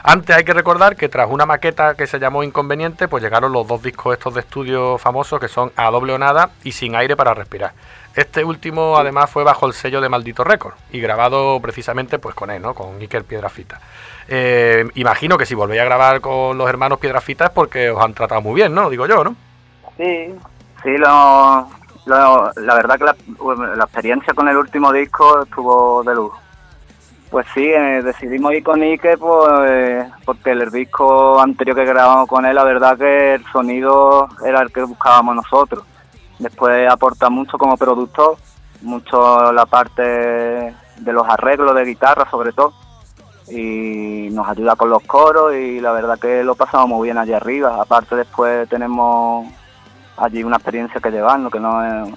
[0.09, 3.67] antes hay que recordar que tras una maqueta que se llamó Inconveniente, pues llegaron los
[3.67, 7.17] dos discos estos de estudio famosos que son A Doble o Nada y Sin Aire
[7.17, 7.73] para Respirar.
[8.17, 12.51] Este último además fue bajo el sello de Maldito Record y grabado precisamente pues con
[12.51, 12.73] él, ¿no?
[12.75, 13.79] Con Iker Piedrafita.
[14.27, 18.15] Eh, imagino que si volvéis a grabar con los hermanos Piedrafita es porque os han
[18.15, 18.89] tratado muy bien, ¿no?
[18.89, 19.37] Digo yo, ¿no?
[19.99, 20.35] Sí,
[20.83, 21.69] sí, lo,
[22.07, 23.17] lo- la verdad que la,
[23.77, 26.41] la experiencia con el último disco estuvo de lujo.
[27.31, 32.47] Pues sí, eh, decidimos ir con Ike pues, porque el disco anterior que grabamos con
[32.47, 35.85] él, la verdad que el sonido era el que buscábamos nosotros.
[36.39, 38.37] Después aporta mucho como productor,
[38.83, 42.75] mucho la parte de los arreglos de guitarra sobre todo,
[43.49, 47.33] y nos ayuda con los coros y la verdad que lo pasamos muy bien allí
[47.33, 47.81] arriba.
[47.81, 49.47] Aparte después tenemos
[50.17, 52.15] allí una experiencia que llevarnos, que no es,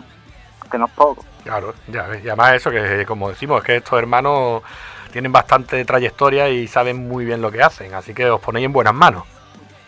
[0.69, 1.23] que no es poco.
[1.43, 2.23] Claro, ya ves.
[2.23, 4.63] Y además eso que como decimos, es que estos hermanos
[5.11, 8.73] tienen bastante trayectoria y saben muy bien lo que hacen, así que os ponéis en
[8.73, 9.23] buenas manos.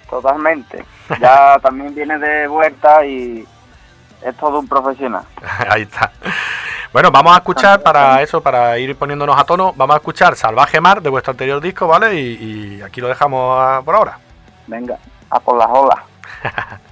[0.09, 0.83] Totalmente.
[1.19, 3.45] Ya también viene de vuelta y
[4.23, 5.23] es todo un profesional.
[5.69, 6.11] Ahí está.
[6.93, 10.81] Bueno, vamos a escuchar para eso, para ir poniéndonos a tono, vamos a escuchar Salvaje
[10.81, 12.19] Mar de vuestro anterior disco, ¿vale?
[12.19, 14.19] Y, y aquí lo dejamos ah, por ahora.
[14.67, 14.97] Venga,
[15.29, 15.99] a por las olas.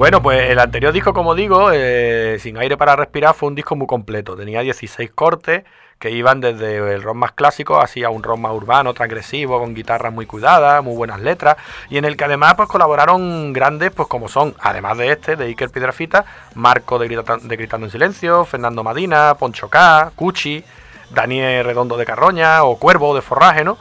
[0.00, 3.76] Bueno, pues el anterior disco, como digo, eh, Sin aire para respirar, fue un disco
[3.76, 4.34] muy completo.
[4.34, 5.64] Tenía 16 cortes
[5.98, 10.10] que iban desde el rock más clásico hacia un rock más urbano, transgresivo, con guitarras
[10.10, 11.58] muy cuidadas, muy buenas letras,
[11.90, 15.44] y en el que además pues colaboraron grandes, pues como son, además de este, de
[15.44, 16.24] Iker Piedrafita,
[16.54, 20.64] Marco de, Grita- de Gritando en Silencio, Fernando Madina, Poncho K, Cuchi,
[21.10, 23.76] Daniel Redondo de Carroña o Cuervo de Forraje, ¿no?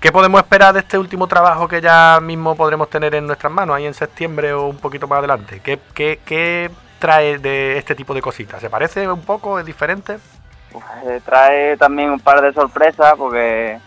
[0.00, 3.74] ¿Qué podemos esperar de este último trabajo que ya mismo podremos tener en nuestras manos,
[3.74, 5.60] ahí en septiembre o un poquito más adelante?
[5.60, 6.70] ¿Qué, qué, qué
[7.00, 8.60] trae de este tipo de cositas?
[8.60, 9.58] ¿Se parece un poco?
[9.58, 10.18] ¿Es diferente?
[11.04, 13.80] Eh, trae también un par de sorpresas porque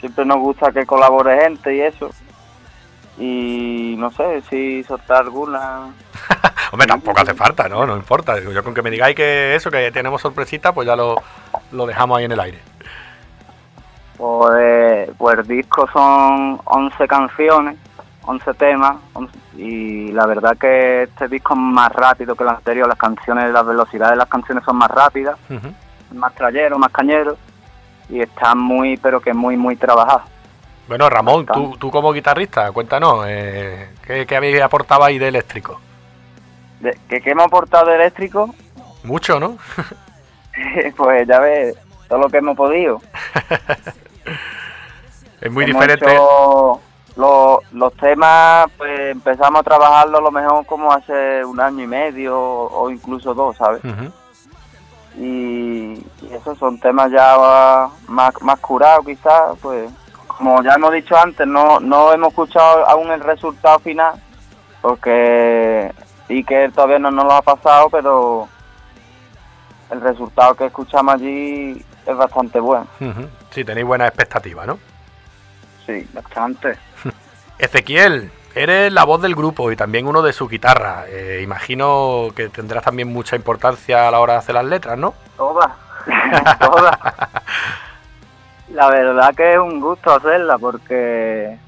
[0.00, 2.10] siempre nos gusta que colabore gente y eso.
[3.16, 5.94] Y no sé si soltar alguna.
[6.72, 7.86] Hombre, tampoco hace falta, ¿no?
[7.86, 8.38] No importa.
[8.38, 11.22] Yo con que me digáis que eso, que tenemos sorpresita, pues ya lo,
[11.72, 12.73] lo dejamos ahí en el aire.
[14.28, 17.76] Pues, pues el disco son 11 canciones,
[18.24, 22.88] 11 temas, 11 y la verdad que este disco es más rápido que el anterior,
[22.88, 25.36] las canciones, las velocidades de las canciones son más rápidas,
[26.14, 27.36] más trayero, más cañero
[28.08, 30.22] y está muy, pero que muy, muy trabajado.
[30.88, 35.78] Bueno, Ramón, tú, tú como guitarrista, cuéntanos, eh, ¿qué, qué habéis aportado ahí de eléctrico?
[36.80, 38.54] De- ¿Que qué hemos aportado de eléctrico?
[39.02, 39.58] Mucho, ¿no?
[40.96, 41.76] pues ya ves,
[42.08, 43.02] todo lo que hemos podido.
[45.44, 46.10] Es muy Hemos diferente.
[46.10, 46.80] hecho
[47.16, 51.86] los, los temas, pues empezamos a trabajarlo a lo mejor como hace un año y
[51.86, 53.82] medio o incluso dos, ¿sabes?
[55.16, 55.92] Y,
[56.22, 59.88] y esos son temas ya más, más curados quizás, pues
[60.26, 64.14] como ya hemos dicho antes, no, no hemos escuchado aún el resultado final,
[64.80, 65.92] porque
[66.28, 68.48] y que todavía no nos lo ha pasado, pero
[69.90, 72.86] el resultado que escuchamos allí es bastante bueno.
[72.98, 73.28] Ujú.
[73.50, 74.78] Sí, tenéis buenas expectativas, ¿no?
[75.86, 76.78] Sí, bastante.
[77.58, 81.04] Ezequiel, eres la voz del grupo y también uno de su guitarra.
[81.08, 85.14] Eh, imagino que tendrás también mucha importancia a la hora de hacer las letras, ¿no?
[85.36, 85.70] Todas,
[86.60, 86.98] todas.
[88.70, 91.58] La verdad que es un gusto hacerla porque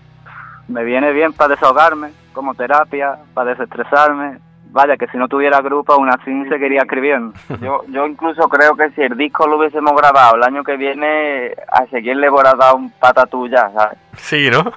[0.69, 4.39] me viene bien para desahogarme, como terapia, para desestresarme.
[4.77, 7.33] Vaya, que si no tuviera grupo, aún así seguiría escribiendo.
[7.63, 11.55] Yo, yo incluso creo que si el disco lo hubiésemos grabado el año que viene,
[11.73, 13.99] a Ezequiel le hubiera dado un patatú ya, ¿sabes?
[14.19, 14.61] Sí, ¿no?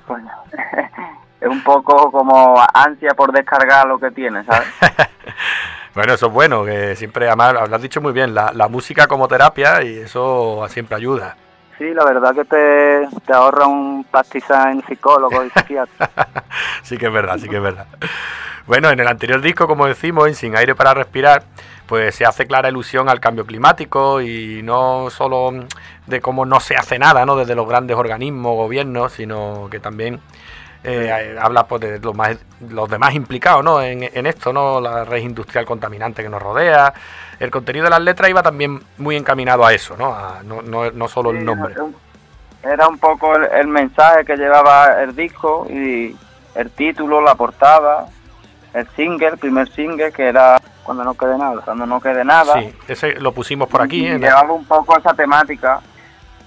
[1.41, 4.67] Es un poco como ansia por descargar lo que tiene, ¿sabes?
[5.95, 9.07] Bueno, eso es bueno, que siempre, además, lo has dicho muy bien, la, la música
[9.07, 11.35] como terapia y eso siempre ayuda.
[11.79, 16.09] Sí, la verdad que te, te ahorra un pastizal en psicólogo y psiquiatra.
[16.83, 17.87] sí que es verdad, sí que es verdad.
[18.67, 21.43] Bueno, en el anterior disco, como decimos, en Sin Aire para Respirar,
[21.87, 25.53] pues se hace clara ilusión al cambio climático y no solo
[26.05, 27.37] de cómo no se hace nada, ¿no?
[27.37, 30.19] Desde los grandes organismos, gobiernos, sino que también
[30.83, 32.37] eh, habla pues, de los, más,
[32.69, 33.81] los demás implicados, ¿no?
[33.81, 34.81] En, en esto, ¿no?
[34.81, 36.93] La red industrial contaminante que nos rodea.
[37.39, 40.13] El contenido de las letras iba también muy encaminado a eso, ¿no?
[40.13, 41.73] A- no, no, no solo el nombre.
[42.63, 46.15] Era un poco el, el mensaje que llevaba el disco y
[46.55, 48.07] el título, la portada,
[48.73, 52.53] el single, el primer single que era Cuando no quede nada, cuando no quede nada.
[52.55, 54.05] Sí, ese lo pusimos por aquí.
[54.05, 55.79] Y la- llevaba un poco esa temática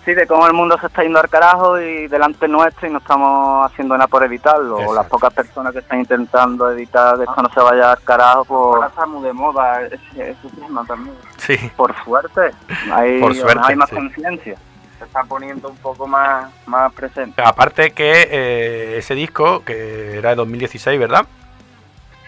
[0.05, 2.99] Sí, de cómo el mundo se está yendo al carajo y delante nuestro y no
[2.99, 4.77] estamos haciendo nada por evitarlo.
[4.79, 8.45] O las pocas personas que están intentando evitar que esto no se vaya al carajo,
[8.45, 8.77] pues...
[8.77, 11.15] Ahora está muy de moda ese, ese tema también.
[11.37, 11.57] Sí.
[11.77, 12.51] Por suerte.
[12.93, 13.95] Hay, Por suerte, hay más sí.
[13.95, 14.57] conciencia.
[14.99, 17.41] Se está poniendo un poco más, más presente.
[17.41, 21.27] Aparte que eh, ese disco, que era de 2016, ¿verdad?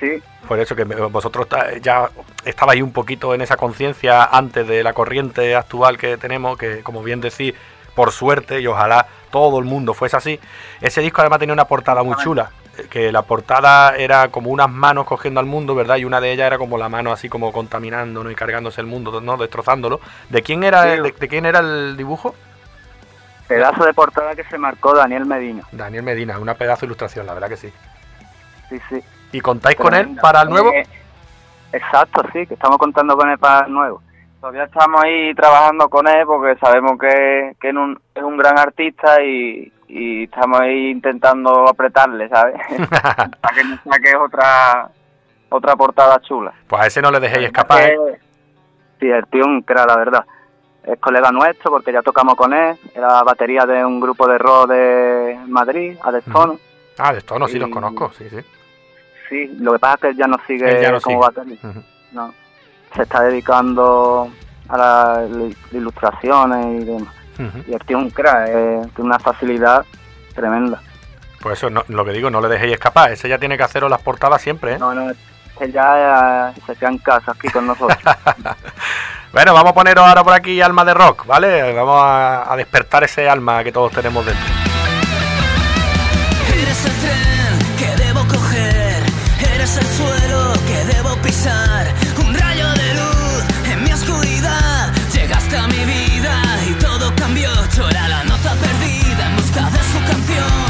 [0.05, 1.47] Sí, Por eso que vosotros
[1.81, 2.11] ya
[2.45, 7.03] estabais un poquito en esa conciencia antes de la corriente actual que tenemos, que como
[7.03, 7.55] bien decís,
[7.95, 10.39] por suerte y ojalá todo el mundo fuese así.
[10.81, 14.69] Ese disco además tenía una portada muy chula, eh, que la portada era como unas
[14.69, 15.97] manos cogiendo al mundo, ¿verdad?
[15.97, 19.21] Y una de ellas era como la mano así como contaminándonos y cargándose el mundo,
[19.21, 19.37] ¿no?
[19.37, 20.01] Destrozándolo.
[20.29, 21.01] ¿De quién era, Sí.
[21.03, 22.35] de, de quién era el dibujo?
[23.47, 25.63] pedazo de portada que se marcó Daniel Medina.
[25.71, 27.71] Daniel Medina, una pedazo de ilustración, la verdad que sí.
[28.71, 29.01] Sí, sí.
[29.35, 30.73] ¿Y contáis con él para el nuevo?
[30.73, 30.87] Eh,
[31.73, 34.01] Exacto, sí, que estamos contando con él para el nuevo.
[34.41, 38.57] Todavía estamos ahí trabajando con él porque sabemos que, que es, un, es un gran
[38.59, 42.55] artista y, y estamos ahí intentando apretarle, ¿sabes?
[43.41, 44.89] para que nos saque otra
[45.49, 46.53] otra portada chula.
[46.69, 47.83] Pues a ese no le dejéis escapar.
[47.83, 47.97] ¿eh?
[48.13, 48.19] Eh,
[49.01, 50.25] Sí, el tío un crack, la verdad.
[50.85, 52.77] Es colega nuestro porque ya tocamos con él.
[52.95, 56.57] Era batería de un grupo de rock de Madrid, Adestono.
[56.99, 58.37] Ah, de esto no, sí los conozco, sí, sí.
[59.35, 61.17] Sí, lo que pasa es que él ya no sigue Él ya no como.
[61.63, 61.83] Ujú.
[62.13, 62.35] No.
[62.95, 64.31] Se está dedicando
[64.69, 65.29] a las
[65.73, 67.13] ilustraciones y demás.
[67.67, 69.85] Y el tío es un crack, eh, tiene una facilidad
[70.37, 70.81] tremenda.
[71.41, 73.11] Pues eso, no- lo que digo, no le dejéis escapar.
[73.11, 74.79] Ese ya tiene que haceros las portadas siempre, ¿eh?
[74.79, 75.11] No, no,
[75.61, 77.99] él ya eh, se queda en casa aquí con nosotros.
[79.33, 81.73] Bueno, vamos a poneros ahora por aquí alma de rock, ¿vale?
[81.75, 84.64] Vamos a, a despertar ese alma que todos tenemos dentro.
[89.65, 91.87] Eres el suelo que debo pisar,
[92.19, 94.93] un rayo de luz en mi oscuridad.
[95.13, 96.35] Llegaste a mi vida
[96.69, 97.51] y todo cambió.
[97.91, 100.64] Era la nota perdida en busca de su canción,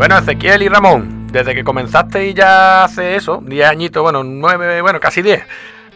[0.00, 4.80] Bueno, Ezequiel y Ramón, desde que comenzaste y ya hace eso, 10 añitos, bueno, 9,
[4.80, 5.42] bueno, casi 10,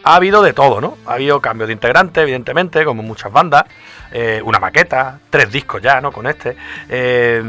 [0.03, 0.99] ha habido de todo, ¿no?
[1.07, 3.63] Ha habido cambios de integrante, evidentemente, como muchas bandas,
[4.11, 6.11] eh, una maqueta, tres discos ya, ¿no?
[6.11, 6.55] Con este.
[6.87, 7.41] Eh,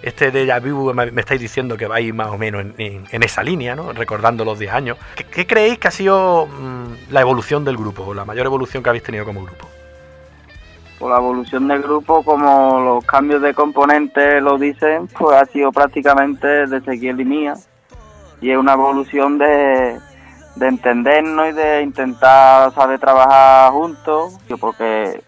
[0.00, 3.76] este de Vu me, me estáis diciendo que vais más o menos en, esa línea,
[3.76, 3.92] ¿no?
[3.92, 4.96] Recordando los 10 años.
[5.14, 8.88] ¿Qué, qué creéis que ha sido mm, la evolución del grupo, la mayor evolución que
[8.88, 9.68] habéis tenido como grupo?
[10.98, 15.72] Por la evolución del grupo, como los cambios de componentes lo dicen, pues ha sido
[15.72, 17.54] prácticamente de Ezequiel y mía.
[18.40, 19.98] Y es una evolución de,
[20.56, 25.22] de entendernos y de intentar saber trabajar juntos, que porque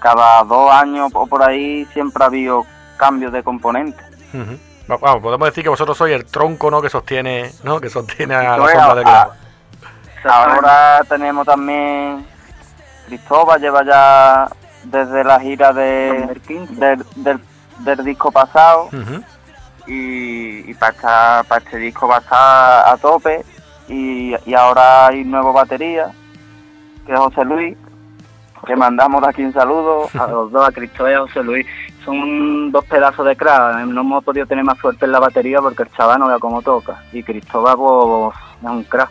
[0.00, 2.64] cada dos años o por ahí siempre ha habido
[2.96, 4.04] cambios de componentes.
[4.88, 6.80] Vamos, podemos decir que vosotros sois el tronco, ¿no?
[6.80, 7.80] Que sostiene, ¿no?
[7.80, 9.32] Que sostiene a la sombra del a- clavo.
[10.24, 12.26] Ahora tenemos también
[13.06, 14.48] Cristóbal, lleva ya
[14.84, 17.40] desde la gira de, del, del,
[17.80, 18.88] del disco pasado
[19.86, 23.44] y, y para, para este disco va a estar a tope
[23.88, 26.12] y, y ahora hay nuevo batería
[27.06, 27.76] que es José Luis
[28.66, 31.66] que mandamos aquí un saludo a los dos, a Cristóbal y a José Luis.
[32.04, 33.86] Son dos pedazos de crack.
[33.86, 36.62] No hemos podido tener más suerte en la batería porque el chaval no vea cómo
[36.62, 37.02] toca.
[37.12, 39.10] Y Cristóbal pues, es un crack.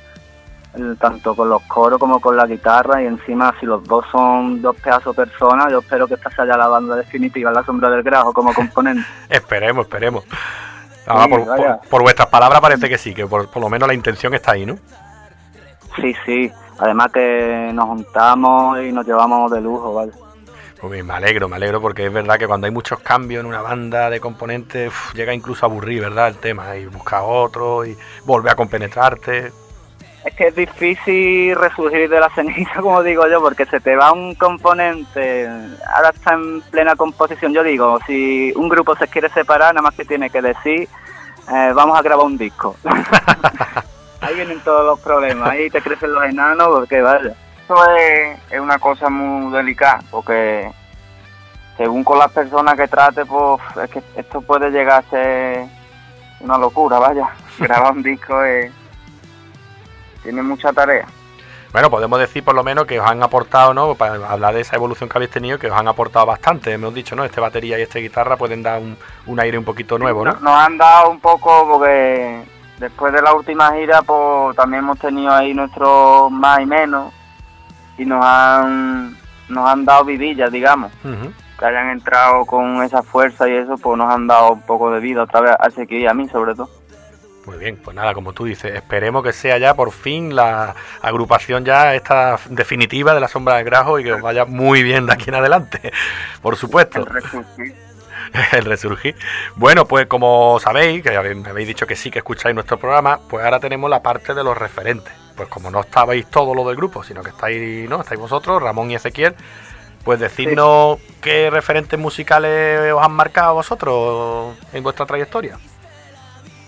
[1.00, 3.02] Tanto con los coros como con la guitarra.
[3.02, 6.56] Y encima, si los dos son dos pedazos personas, yo espero que esta sea ya
[6.58, 9.04] la banda definitiva, la sombra del grajo como componente.
[9.30, 10.24] Esperemos, esperemos.
[11.08, 11.78] Ah, Sí, por, vaya.
[11.80, 14.52] por- por vuestras palabras parece que sí, que por, por lo menos la intención está
[14.52, 14.78] ahí, ¿no?
[16.00, 16.52] Sí, sí.
[16.78, 20.12] Además que nos juntamos y nos llevamos de lujo, ¿vale?
[20.80, 23.48] Pues bien, me alegro, me alegro porque es verdad que cuando hay muchos cambios en
[23.48, 26.30] una banda de componentes uf, llega incluso a aburrir, ¿verdad?
[26.30, 29.52] El tema y buscar otro y volver a compenetrarte.
[30.26, 34.12] Es que es difícil resurgir de la ceniza, como digo yo, porque se te va
[34.12, 35.48] un componente,
[35.96, 37.54] ahora está en plena composición.
[37.54, 40.90] Yo digo, si un grupo se quiere separar, nada más que tiene que decir,
[41.52, 42.76] eh, vamos a grabar un disco.
[44.22, 47.34] ahí vienen todos los problemas, ahí te crecen los enanos, porque vaya.
[47.64, 50.70] Eso es, es una cosa muy delicada, porque
[51.78, 55.66] según con las personas que trate, pues es que esto puede llegar a ser
[56.42, 57.30] una locura, vaya.
[57.60, 58.72] Grabar un disco es,
[60.30, 61.08] tiene mucha tarea.
[61.72, 63.96] Bueno, podemos decir por lo menos que os han aportado, ¿no?
[63.96, 66.72] Para hablar de esa evolución que habéis tenido, que os han aportado bastante.
[66.72, 67.24] Hemos dicho, ¿no?
[67.24, 70.34] Este batería y este guitarra pueden dar un, un aire un poquito nuevo, ¿no?
[70.34, 72.44] Nos han dado un poco, porque
[72.78, 77.12] después de la última gira, pues también hemos tenido ahí nuestros más y menos,
[77.98, 79.18] y nos han,
[79.48, 80.92] nos han dado vidillas, digamos.
[81.60, 85.00] Que hayan entrado con esa fuerza y eso, pues nos han dado un poco de
[85.00, 86.70] vida otra vez a Ezequiel y a mí sobre todo.
[87.50, 91.66] Muy bien, pues nada, como tú dices, esperemos que sea ya por fin la agrupación
[91.66, 95.14] ya esta definitiva de la sombra del grajo y que os vaya muy bien de
[95.14, 95.92] aquí en adelante,
[96.44, 97.00] por supuesto.
[98.52, 99.16] El resurgir.
[99.56, 103.44] Bueno, pues como sabéis, que me habéis dicho que sí que escucháis nuestro programa, pues
[103.44, 105.12] ahora tenemos la parte de los referentes.
[105.36, 108.02] Pues como no estabais todos los del grupo, sino que estáis, ¿no?
[108.02, 109.34] Estáis vosotros, Ramón y Ezequiel,
[110.04, 115.58] pues decidnos qué referentes musicales os han marcado a vosotros en vuestra trayectoria.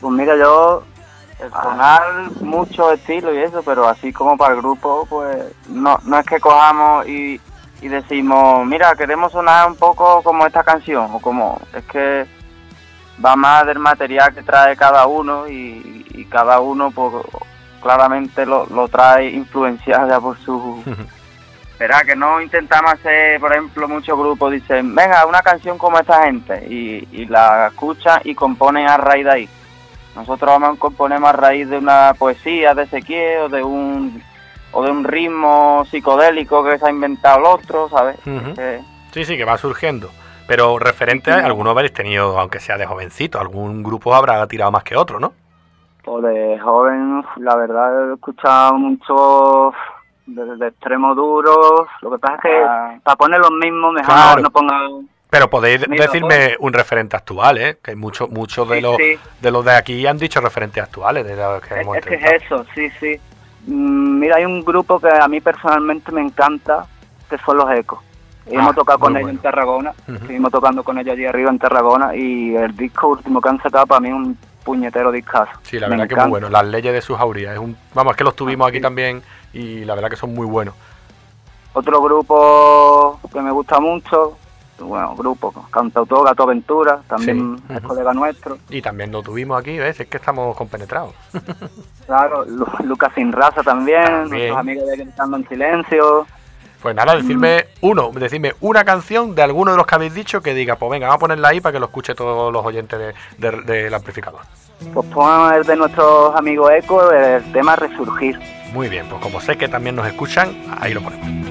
[0.02, 0.84] Pues mira, yo
[1.49, 2.02] sonar
[2.41, 5.38] muchos estilos y eso, pero así como para el grupo, pues
[5.70, 7.39] no, no es que cojamos y,
[7.82, 12.26] y decimos, mira, queremos sonar un poco como esta canción, o como, es que
[13.24, 17.26] va más del material que trae cada uno y, y cada uno pues
[17.82, 20.84] claramente lo, lo trae influenciado ya por su...
[21.80, 26.26] Verá que no intentamos hacer, por ejemplo, muchos grupos dicen, venga, una canción como esta
[26.26, 29.49] gente, y, y la escuchan y componen a raíz de ahí.
[30.16, 34.22] Nosotros vamos a componemos a raíz de una poesía de Ezequiel o de un
[34.74, 38.18] o de un ritmo psicodélico que se ha inventado el otro, ¿sabes?
[39.12, 40.09] Sí, sí, que va surgiendo.
[40.47, 44.95] Pero referente, algunos habréis tenido, aunque sea de jovencito, algún grupo habrá tirado más que
[44.95, 45.34] otro, ¿no?
[46.03, 49.74] Pues de joven, la verdad, he escuchado mucho
[50.26, 51.86] de, de extremo duro.
[52.01, 54.41] Lo que pasa es que para poner los mismos, mejor Claro.
[54.41, 54.76] no ponga.
[55.32, 57.78] Pero podéis Mira, decirme un referente actual, ¿eh?
[57.82, 59.18] Que muchos muchos de Sí, los sí.
[59.40, 62.44] de los de aquí han dicho referentes actuales de los que hemos Es que es
[62.44, 63.16] eso, sí, sí.
[63.66, 66.86] Mm, Mira, hay un grupo que a mí personalmente me encanta,
[67.30, 68.00] que son los Ecos.
[68.46, 69.38] Y Ah, hemos tocado con ellos bueno.
[69.38, 70.16] en Tarragona, Ujú.
[70.18, 73.86] estuvimos tocando con ellos allí arriba en Tarragona y el disco último que han sacado
[73.88, 75.52] para mí es un puñetero discazo.
[75.64, 76.28] Sí, la Me verdad que encanta.
[76.28, 76.50] muy bueno.
[76.50, 77.54] Las leyes de sus jaurías.
[77.54, 79.24] Es un, vamos, es que los tuvimos aquí también
[79.54, 80.76] y la verdad que son muy buenos.
[81.72, 84.38] Otro grupo que me gusta mucho,
[84.88, 88.58] bueno, grupo, cantautor Gato Aventura, también Sí, es colega nuestro.
[88.70, 90.00] Y también lo tuvimos aquí, ¿ves?
[90.00, 91.14] Es que estamos compenetrados.
[92.08, 94.30] Claro, Lu- Lucas Sin Raza también, También.
[94.30, 96.28] nuestros amigos de Gritando en Silencio.
[96.82, 100.54] Pues nada, decirme uno, decirme una canción de alguno de los que habéis dicho que
[100.54, 103.00] diga, pues venga, vamos a ponerla ahí para que lo escuche todos los oyentes
[103.38, 104.42] de- de- del amplificador.
[104.94, 108.40] Pues pon el de nuestros amigos Eco, el tema Resurgir.
[108.74, 110.50] Muy bien, pues como sé que también nos escuchan,
[110.82, 111.51] ahí lo ponemos.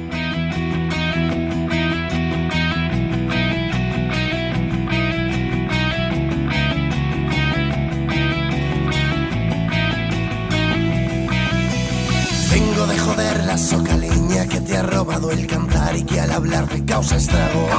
[16.91, 17.70] Causa estragos.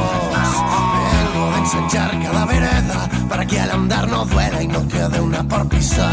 [1.34, 5.44] Vengo de ensanchar cada vereda para que al andar no duela y no quede una
[5.44, 6.08] por.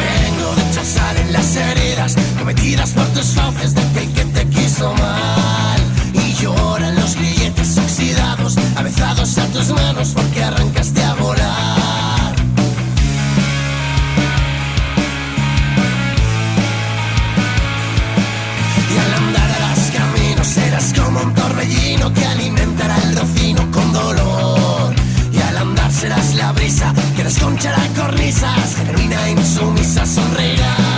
[0.00, 4.48] Vengo de echar sal en las heridas cometidas por tus fauces de aquel que te
[4.48, 5.80] quiso mal.
[6.14, 10.14] Y lloran los grilletes oxidados, avezados a tus manos
[27.26, 30.95] brisa que desconchará cornisas, genuina insumisa sonreirás.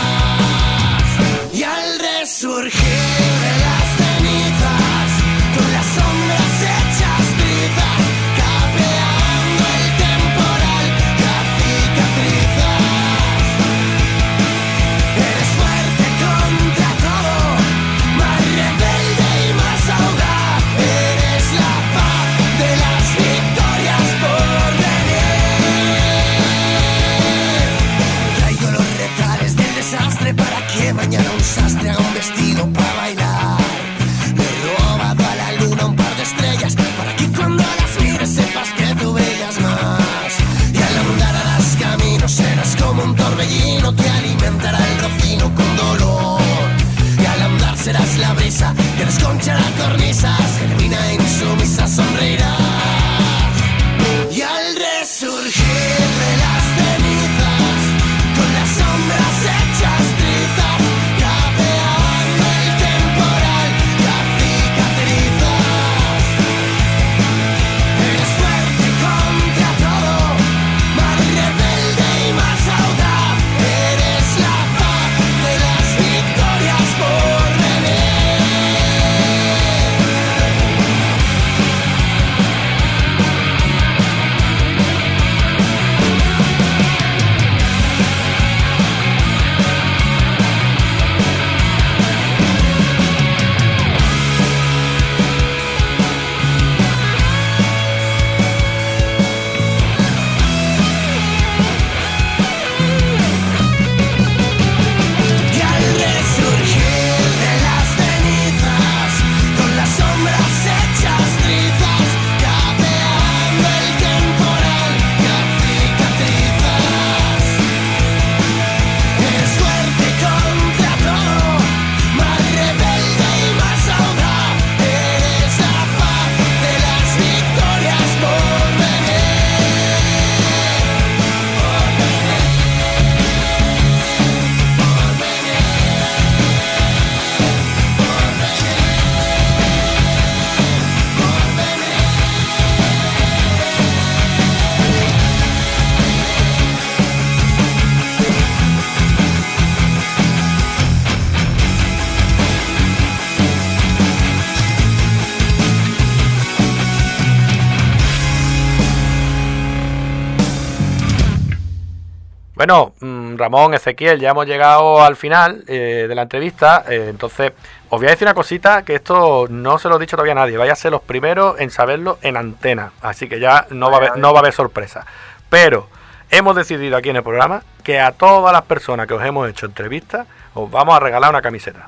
[162.58, 166.84] Bueno, mm, Ramón, Ezequiel, ya hemos llegado al final eh, de la entrevista.
[166.88, 167.52] eh, entonces,
[167.88, 170.34] os voy a decir una cosita que esto no se lo he dicho todavía a
[170.34, 170.56] nadie.
[170.56, 172.90] Vais a ser los primeros en saberlo en antena.
[173.00, 175.06] Así que ya no va a haber, no va a haber sorpresa.
[175.48, 175.86] Pero
[176.32, 179.66] hemos decidido aquí en el programa que a todas las personas que os hemos hecho
[179.66, 181.86] entrevistas os vamos a regalar una camiseta.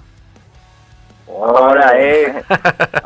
[1.26, 2.44] Ahora, eh.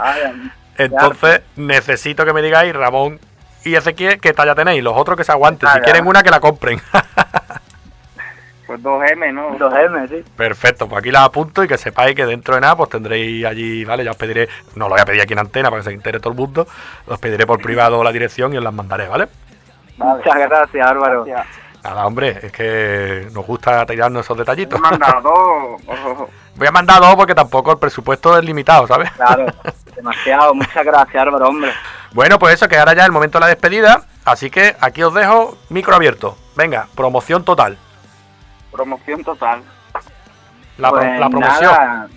[0.77, 3.19] Entonces, necesito que me digáis, Ramón
[3.65, 4.83] y Ezequiel, qué talla tenéis.
[4.83, 5.67] Los otros que se aguanten.
[5.71, 6.79] Si quieren una, que la compren.
[8.75, 9.57] Pues 2M, ¿no?
[9.57, 10.25] 2M, sí.
[10.37, 13.85] Perfecto, pues aquí las apunto y que sepáis que dentro de nada pues tendréis allí,
[13.85, 14.03] ¿vale?
[14.03, 16.19] Ya os pediré, no lo voy a pedir aquí en antena para que se entere
[16.19, 16.67] todo el mundo,
[17.07, 19.29] os pediré por privado la dirección y os las mandaré, ¿vale?
[19.97, 21.25] Muchas gracias, Álvaro.
[21.85, 24.81] Nada, hombre, es que nos gusta tirarnos esos detallitos.
[24.81, 25.81] Me han dado dos.
[25.87, 26.31] Ojo.
[26.57, 29.11] Voy a mandar dos porque tampoco el presupuesto es limitado, ¿sabes?
[29.13, 29.47] Claro,
[29.95, 30.53] demasiado.
[30.53, 31.71] Muchas gracias, Álvaro, hombre.
[32.13, 35.03] Bueno, pues eso, que ahora ya es el momento de la despedida, así que aquí
[35.05, 36.37] os dejo micro abierto.
[36.57, 37.79] Venga, promoción total.
[38.75, 39.63] Promoción total.
[40.79, 41.63] La, pro- Pues la promoción.
[41.63, 42.09] nada,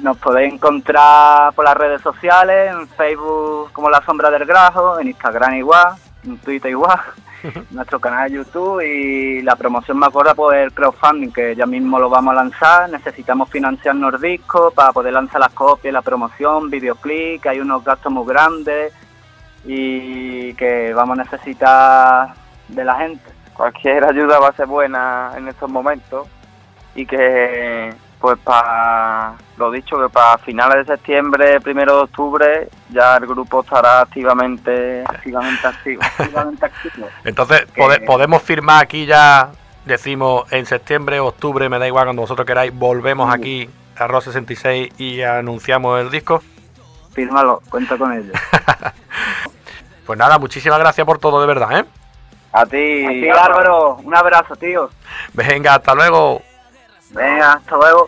[0.00, 5.06] nos podéis encontrar por las redes sociales, en Facebook como La Sombra del Grajo, en
[5.08, 5.94] Instagram igual,
[6.24, 6.98] en Twitter igual,
[7.70, 12.00] nuestro canal de YouTube y la promoción me acuerda por el crowdfunding que ya mismo
[12.00, 12.90] lo vamos a lanzar.
[12.90, 18.10] Necesitamos financiarnos discos para poder lanzar las copias, la promoción, videoclip, que hay unos gastos
[18.12, 18.92] muy grandes
[19.64, 22.34] y que vamos a necesitar
[22.66, 23.22] de la gente.
[23.54, 26.26] Cualquier ayuda va a ser buena en estos momentos
[26.94, 33.16] y que, pues, para lo dicho, que para finales de septiembre, primero de octubre, ya
[33.16, 36.02] el grupo estará activamente, activamente activo.
[36.18, 37.08] Activamente activo.
[37.24, 39.50] Entonces, Que- podemos firmar aquí ya,
[39.84, 44.92] decimos en septiembre, octubre, me da igual cuando vosotros queráis, volvemos aquí a Rock 66
[44.98, 46.42] y anunciamos el disco.
[47.14, 48.32] Fírmalo, cuenta con ello.
[50.06, 51.84] Pues nada, muchísimas gracias por todo, de verdad, ¿eh?
[52.52, 54.90] A ti, A ti, Álvaro, un abrazo, tío.
[55.32, 56.42] Venga, hasta luego.
[57.10, 58.04] Venga, hasta luego.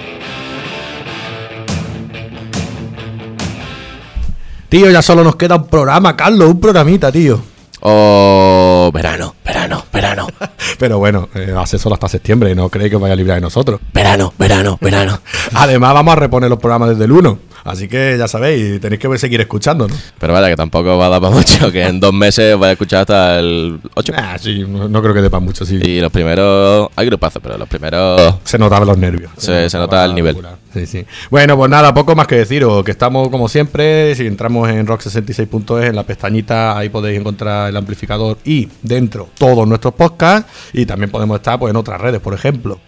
[4.69, 7.54] Tío, ya solo nos queda un programa, Carlos, un programita, tío.
[7.87, 10.27] Oh, verano, verano, verano,
[10.79, 13.79] Pero bueno, eh, hace solo hasta septiembre, no creéis que vaya a librar de nosotros.
[13.93, 15.21] verano, verano, verano.
[15.53, 17.39] Además, vamos a reponer los programas desde el 1.
[17.65, 19.99] Así que ya sabéis, tenéis que seguir escuchándonos.
[20.19, 22.73] Pero vaya, que tampoco va a dar para mucho, que en dos meses voy a
[22.73, 24.13] escuchar hasta el 8.
[24.17, 25.77] Ah, sí, no, no creo que dé para mucho, sí.
[25.83, 29.31] Y los primeros, hay grupazos, pero los primeros Se notaban los nervios.
[29.37, 30.39] se, se nota el nivel.
[30.75, 31.07] Sí, sí.
[31.31, 35.89] Bueno, pues nada, poco más que deciros, que estamos como siempre, si entramos en rock66.es,
[35.91, 41.11] en la pestañita, ahí podéis encontrar el amplificador y dentro todos nuestros podcasts y también
[41.13, 42.81] podemos estar pues en otras redes, por ejemplo.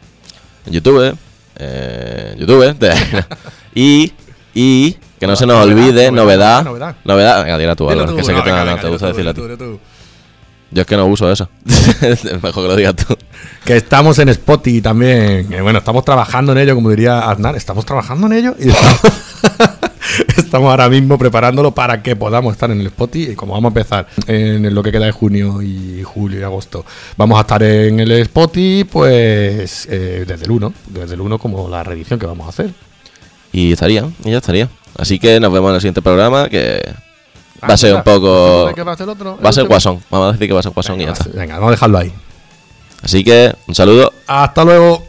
[0.67, 1.17] En YouTube,
[1.61, 3.25] eh, YouTube, de-
[3.75, 4.13] y,
[4.53, 7.45] y que no se nos Novedad, olvide, novedad, novedad, novedad.
[7.45, 9.33] venga, dila tú, Álvaro, que sé no, que te, venga, no venga, te gusta decirla
[9.33, 9.79] tú.
[10.73, 11.49] Yo es que no uso eso.
[12.43, 13.17] Mejor que lo digas tú.
[13.65, 15.53] Que estamos en Spotify también.
[15.53, 17.57] Eh, bueno, estamos trabajando en ello, como diría Aznar.
[17.57, 19.01] Estamos trabajando en ello y estamos,
[20.37, 23.33] estamos ahora mismo preparándolo para que podamos estar en el Spotify.
[23.33, 26.85] Y como vamos a empezar en lo que queda de junio y julio y agosto,
[27.17, 30.73] vamos a estar en el Spotify, pues eh, desde el 1.
[30.87, 32.71] Desde el 1 como la reedición que vamos a hacer.
[33.53, 34.69] Y estaría, y ya estaría.
[34.97, 36.81] Así que nos vemos en el siguiente programa, que
[37.69, 38.71] va a ser un Ah, poco...
[38.75, 39.09] ¿qué va a ser?
[39.09, 40.01] Va guasón.
[40.11, 41.27] Vamos a decir que va a ser guasón y ya está.
[41.35, 42.13] Venga, vamos a dejarlo ahí.
[43.07, 44.13] Así que un saludo.
[44.27, 45.06] Hasta luego.